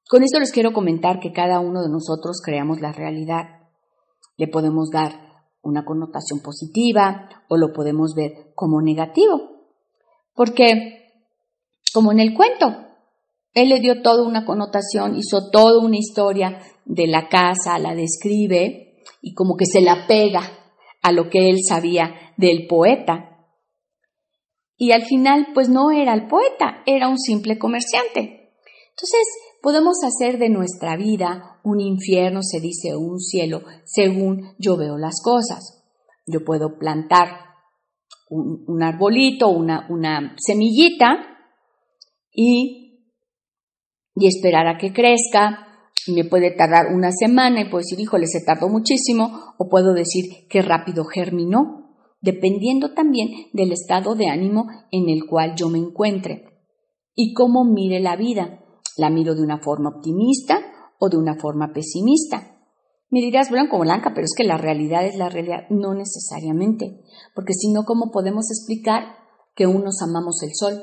Con 0.08 0.24
esto 0.24 0.40
les 0.40 0.50
quiero 0.50 0.72
comentar 0.72 1.20
que 1.20 1.32
cada 1.32 1.60
uno 1.60 1.82
de 1.82 1.88
nosotros 1.88 2.40
creamos 2.44 2.80
la 2.80 2.92
realidad. 2.92 3.60
Le 4.36 4.48
podemos 4.48 4.90
dar 4.90 5.12
una 5.62 5.84
connotación 5.84 6.40
positiva 6.40 7.28
o 7.48 7.56
lo 7.56 7.72
podemos 7.72 8.14
ver 8.16 8.52
como 8.56 8.82
negativo. 8.82 9.40
Porque, 10.34 10.99
como 11.92 12.12
en 12.12 12.20
el 12.20 12.34
cuento, 12.34 12.66
él 13.52 13.68
le 13.68 13.80
dio 13.80 14.02
toda 14.02 14.26
una 14.26 14.44
connotación, 14.44 15.16
hizo 15.16 15.50
toda 15.50 15.84
una 15.84 15.96
historia 15.96 16.60
de 16.84 17.06
la 17.06 17.28
casa, 17.28 17.78
la 17.78 17.94
describe 17.94 19.02
y 19.22 19.34
como 19.34 19.56
que 19.56 19.66
se 19.66 19.80
la 19.80 20.06
pega 20.06 20.42
a 21.02 21.12
lo 21.12 21.28
que 21.28 21.50
él 21.50 21.56
sabía 21.66 22.32
del 22.36 22.66
poeta. 22.66 23.46
Y 24.76 24.92
al 24.92 25.04
final, 25.04 25.48
pues 25.52 25.68
no 25.68 25.90
era 25.90 26.14
el 26.14 26.26
poeta, 26.26 26.82
era 26.86 27.08
un 27.08 27.18
simple 27.18 27.58
comerciante. 27.58 28.54
Entonces, 28.90 29.26
Podemos 29.62 29.98
hacer 30.04 30.38
de 30.38 30.48
nuestra 30.48 30.96
vida 30.96 31.60
un 31.62 31.80
infierno, 31.80 32.40
se 32.42 32.60
dice, 32.60 32.96
un 32.96 33.20
cielo, 33.20 33.62
según 33.84 34.54
yo 34.58 34.78
veo 34.78 34.96
las 34.96 35.20
cosas. 35.22 35.84
Yo 36.26 36.44
puedo 36.44 36.78
plantar 36.78 37.28
un, 38.30 38.82
arbolito, 38.82 39.48
una, 39.48 39.86
una 39.90 40.34
semillita 40.38 41.29
y, 42.32 43.04
y 44.14 44.26
esperar 44.26 44.66
a 44.68 44.78
que 44.78 44.92
crezca, 44.92 45.66
me 46.08 46.24
puede 46.24 46.50
tardar 46.52 46.94
una 46.94 47.12
semana 47.12 47.60
y 47.60 47.64
puedo 47.64 47.82
decir, 47.82 48.00
híjole, 48.00 48.26
se 48.26 48.44
tardó 48.44 48.68
muchísimo, 48.68 49.54
o 49.58 49.68
puedo 49.68 49.92
decir 49.92 50.46
que 50.48 50.62
rápido 50.62 51.04
germinó, 51.04 51.96
dependiendo 52.20 52.92
también 52.92 53.28
del 53.52 53.72
estado 53.72 54.14
de 54.14 54.28
ánimo 54.28 54.66
en 54.90 55.08
el 55.08 55.26
cual 55.26 55.54
yo 55.56 55.68
me 55.68 55.78
encuentre 55.78 56.50
y 57.14 57.34
cómo 57.34 57.64
mire 57.64 58.00
la 58.00 58.16
vida. 58.16 58.56
¿La 58.96 59.08
miro 59.08 59.34
de 59.34 59.42
una 59.42 59.58
forma 59.58 59.90
optimista 59.90 60.58
o 60.98 61.08
de 61.08 61.16
una 61.16 61.36
forma 61.36 61.72
pesimista? 61.72 62.58
Me 63.08 63.20
dirás 63.20 63.50
blanco 63.50 63.76
o 63.76 63.80
blanca, 63.80 64.12
pero 64.14 64.24
es 64.24 64.34
que 64.36 64.44
la 64.44 64.58
realidad 64.58 65.06
es 65.06 65.16
la 65.16 65.28
realidad, 65.28 65.68
no 65.70 65.94
necesariamente, 65.94 67.00
porque 67.34 67.54
si 67.54 67.72
no, 67.72 67.84
¿cómo 67.84 68.10
podemos 68.12 68.50
explicar 68.50 69.16
que 69.54 69.66
unos 69.66 70.02
amamos 70.02 70.42
el 70.42 70.50
sol? 70.54 70.82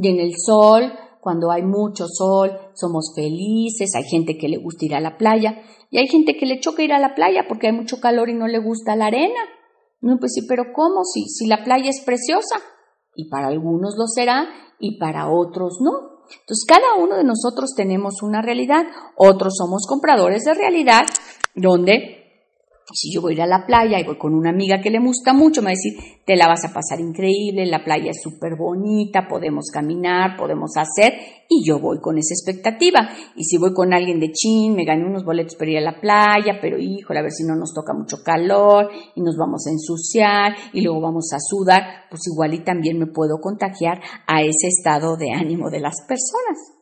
Y 0.00 0.08
en 0.08 0.20
el 0.20 0.32
sol, 0.36 0.92
cuando 1.20 1.50
hay 1.50 1.62
mucho 1.62 2.06
sol, 2.08 2.52
somos 2.74 3.12
felices, 3.14 3.90
hay 3.94 4.04
gente 4.04 4.38
que 4.38 4.48
le 4.48 4.56
gusta 4.58 4.86
ir 4.86 4.94
a 4.94 5.00
la 5.00 5.18
playa, 5.18 5.62
y 5.90 5.98
hay 5.98 6.06
gente 6.06 6.36
que 6.36 6.46
le 6.46 6.60
choca 6.60 6.82
ir 6.82 6.92
a 6.92 6.98
la 6.98 7.14
playa 7.14 7.46
porque 7.48 7.66
hay 7.66 7.72
mucho 7.72 8.00
calor 8.00 8.28
y 8.28 8.34
no 8.34 8.46
le 8.46 8.58
gusta 8.58 8.96
la 8.96 9.06
arena. 9.06 9.40
No, 10.00 10.16
pues 10.18 10.32
sí, 10.34 10.46
pero 10.48 10.72
¿cómo? 10.72 11.04
Si, 11.04 11.28
si 11.28 11.46
la 11.46 11.64
playa 11.64 11.90
es 11.90 12.02
preciosa. 12.04 12.56
Y 13.14 13.28
para 13.28 13.48
algunos 13.48 13.96
lo 13.98 14.06
será 14.06 14.48
y 14.78 14.98
para 14.98 15.30
otros 15.30 15.78
no. 15.80 16.20
Entonces, 16.30 16.64
cada 16.66 16.94
uno 16.96 17.16
de 17.16 17.24
nosotros 17.24 17.74
tenemos 17.76 18.22
una 18.22 18.40
realidad, 18.40 18.86
otros 19.16 19.54
somos 19.56 19.84
compradores 19.88 20.44
de 20.44 20.54
realidad, 20.54 21.02
donde 21.56 22.19
si 22.92 23.12
yo 23.12 23.20
voy 23.20 23.32
a 23.32 23.34
ir 23.34 23.42
a 23.42 23.46
la 23.46 23.66
playa 23.66 23.98
y 23.98 24.04
voy 24.04 24.18
con 24.18 24.34
una 24.34 24.50
amiga 24.50 24.80
que 24.80 24.90
le 24.90 24.98
gusta 24.98 25.32
mucho, 25.32 25.60
me 25.62 25.66
va 25.66 25.70
a 25.70 25.78
decir, 25.78 26.22
te 26.24 26.36
la 26.36 26.46
vas 26.46 26.64
a 26.64 26.72
pasar 26.72 27.00
increíble, 27.00 27.66
la 27.66 27.84
playa 27.84 28.10
es 28.10 28.20
súper 28.22 28.56
bonita, 28.56 29.26
podemos 29.28 29.66
caminar, 29.72 30.36
podemos 30.36 30.72
hacer, 30.76 31.14
y 31.48 31.66
yo 31.66 31.80
voy 31.80 31.98
con 32.00 32.18
esa 32.18 32.34
expectativa. 32.34 33.08
Y 33.36 33.44
si 33.44 33.58
voy 33.58 33.72
con 33.72 33.92
alguien 33.92 34.20
de 34.20 34.30
chin, 34.32 34.74
me 34.74 34.84
gané 34.84 35.04
unos 35.04 35.24
boletos 35.24 35.56
para 35.56 35.70
ir 35.70 35.78
a 35.78 35.80
la 35.80 36.00
playa, 36.00 36.58
pero 36.60 36.78
híjole, 36.78 37.18
a 37.18 37.22
ver 37.22 37.32
si 37.32 37.44
no 37.44 37.56
nos 37.56 37.74
toca 37.74 37.92
mucho 37.92 38.18
calor 38.24 38.90
y 39.14 39.20
nos 39.20 39.36
vamos 39.36 39.66
a 39.66 39.70
ensuciar 39.70 40.54
y 40.72 40.82
luego 40.82 41.00
vamos 41.00 41.32
a 41.32 41.38
sudar, 41.40 41.82
pues 42.08 42.22
igual 42.32 42.54
y 42.54 42.64
también 42.64 42.98
me 42.98 43.06
puedo 43.06 43.40
contagiar 43.40 44.00
a 44.26 44.42
ese 44.42 44.68
estado 44.68 45.16
de 45.16 45.32
ánimo 45.32 45.70
de 45.70 45.80
las 45.80 45.96
personas. 46.06 46.80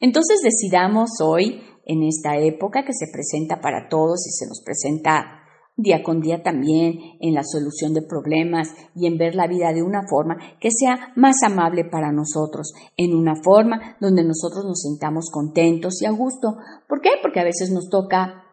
Entonces 0.00 0.40
decidamos 0.42 1.10
hoy 1.22 1.62
en 1.86 2.02
esta 2.02 2.36
época 2.38 2.84
que 2.84 2.92
se 2.92 3.12
presenta 3.12 3.60
para 3.60 3.88
todos 3.88 4.26
y 4.26 4.30
se 4.30 4.46
nos 4.46 4.62
presenta 4.62 5.44
día 5.76 6.02
con 6.02 6.20
día 6.20 6.42
también 6.42 6.98
en 7.20 7.34
la 7.34 7.42
solución 7.42 7.94
de 7.94 8.02
problemas 8.02 8.68
y 8.94 9.06
en 9.06 9.18
ver 9.18 9.34
la 9.34 9.48
vida 9.48 9.72
de 9.72 9.82
una 9.82 10.06
forma 10.08 10.36
que 10.60 10.70
sea 10.70 11.12
más 11.16 11.42
amable 11.44 11.84
para 11.84 12.12
nosotros, 12.12 12.72
en 12.96 13.14
una 13.14 13.34
forma 13.34 13.96
donde 14.00 14.22
nosotros 14.22 14.64
nos 14.64 14.82
sintamos 14.82 15.30
contentos 15.32 16.00
y 16.00 16.06
a 16.06 16.10
gusto. 16.10 16.56
¿Por 16.88 17.00
qué? 17.00 17.10
Porque 17.20 17.40
a 17.40 17.44
veces 17.44 17.70
nos 17.72 17.88
toca, 17.88 18.44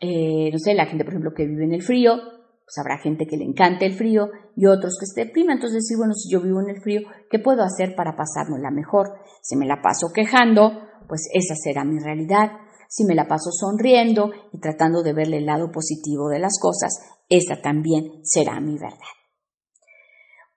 eh, 0.00 0.50
no 0.50 0.58
sé, 0.58 0.74
la 0.74 0.86
gente, 0.86 1.04
por 1.04 1.12
ejemplo, 1.12 1.34
que 1.34 1.46
vive 1.46 1.64
en 1.64 1.74
el 1.74 1.82
frío, 1.82 2.14
pues 2.14 2.78
habrá 2.78 2.98
gente 2.98 3.26
que 3.26 3.36
le 3.36 3.44
encante 3.44 3.84
el 3.84 3.94
frío 3.94 4.30
y 4.56 4.66
otros 4.66 4.96
que 4.98 5.06
se 5.06 5.26
deprima. 5.26 5.52
Entonces 5.52 5.82
decir, 5.82 5.98
bueno, 5.98 6.14
si 6.14 6.32
yo 6.32 6.40
vivo 6.40 6.60
en 6.60 6.70
el 6.70 6.80
frío, 6.80 7.02
¿qué 7.28 7.38
puedo 7.38 7.62
hacer 7.62 7.94
para 7.94 8.16
pasármela 8.16 8.70
mejor? 8.70 9.08
Si 9.42 9.56
me 9.56 9.66
la 9.66 9.82
paso 9.82 10.12
quejando, 10.14 10.70
pues 11.08 11.28
esa 11.34 11.54
será 11.56 11.84
mi 11.84 11.98
realidad 11.98 12.52
si 12.90 13.04
me 13.04 13.14
la 13.14 13.28
paso 13.28 13.52
sonriendo 13.52 14.32
y 14.52 14.58
tratando 14.58 15.04
de 15.04 15.12
verle 15.12 15.38
el 15.38 15.46
lado 15.46 15.70
positivo 15.70 16.28
de 16.28 16.40
las 16.40 16.58
cosas, 16.60 16.92
esa 17.28 17.62
también 17.62 18.20
será 18.24 18.58
mi 18.60 18.72
verdad. 18.72 18.98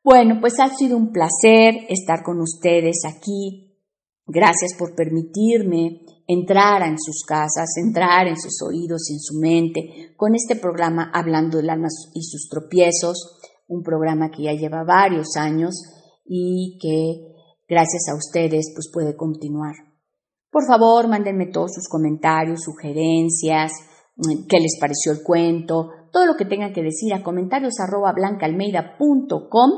Bueno, 0.04 0.40
pues 0.42 0.60
ha 0.60 0.76
sido 0.76 0.98
un 0.98 1.12
placer 1.12 1.86
estar 1.90 2.24
con 2.24 2.42
ustedes 2.42 3.02
aquí. 3.06 3.78
Gracias 4.26 4.74
por 4.78 4.96
permitirme 4.96 6.02
entrar 6.28 6.82
en 6.82 6.98
sus 6.98 7.24
casas, 7.24 7.70
entrar 7.78 8.28
en 8.28 8.38
sus 8.38 8.64
oídos 8.64 9.12
y 9.12 9.14
en 9.14 9.20
su 9.20 9.40
mente 9.40 10.16
con 10.18 10.34
este 10.34 10.56
programa 10.56 11.12
Hablando 11.14 11.58
del 11.58 11.70
alma 11.70 11.90
y 12.16 12.24
sus 12.24 12.50
tropiezos, 12.50 13.42
un 13.68 13.84
programa 13.84 14.32
que 14.32 14.44
ya 14.44 14.54
lleva 14.54 14.84
varios 14.84 15.38
años 15.38 15.76
y 16.26 16.80
que 16.82 17.36
gracias 17.70 18.10
a 18.10 18.16
ustedes 18.16 18.72
pues 18.74 18.90
puede 18.92 19.16
continuar. 19.16 19.93
Por 20.54 20.68
favor, 20.68 21.08
mándenme 21.08 21.48
todos 21.48 21.74
sus 21.74 21.90
comentarios, 21.90 22.62
sugerencias, 22.62 23.72
mm, 24.16 24.46
qué 24.48 24.60
les 24.60 24.78
pareció 24.80 25.12
el 25.12 25.24
cuento, 25.24 25.90
todo 26.12 26.28
lo 26.28 26.36
que 26.36 26.46
tengan 26.46 26.72
que 26.74 26.84
decir 26.84 27.12
a 27.12 27.24
comentarios 27.24 27.80
arroba 27.80 28.14
blancaalmeida.com 28.14 29.72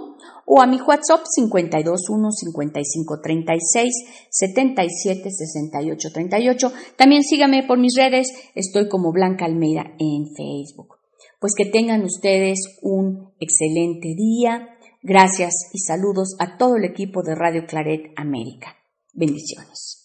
o 0.45 0.61
a 0.61 0.67
mi 0.67 0.81
WhatsApp 0.81 1.23
521 1.33 2.29
55 2.29 3.21
36 3.21 3.93
77 4.29 5.29
68 5.31 6.09
38. 6.13 6.71
También 6.97 7.23
síganme 7.23 7.63
por 7.65 7.79
mis 7.79 7.95
redes, 7.95 8.27
estoy 8.53 8.89
como 8.89 9.13
Blanca 9.13 9.45
Almeida 9.45 9.85
en 9.97 10.27
Facebook. 10.35 10.97
Pues 11.39 11.53
que 11.55 11.65
tengan 11.65 12.03
ustedes 12.03 12.59
un 12.81 13.31
excelente 13.39 14.13
día. 14.13 14.75
Gracias 15.01 15.53
y 15.71 15.79
saludos 15.79 16.35
a 16.39 16.57
todo 16.57 16.75
el 16.75 16.83
equipo 16.83 17.23
de 17.23 17.35
Radio 17.35 17.65
Claret 17.65 18.11
América. 18.17 18.75
Bendiciones. 19.13 20.04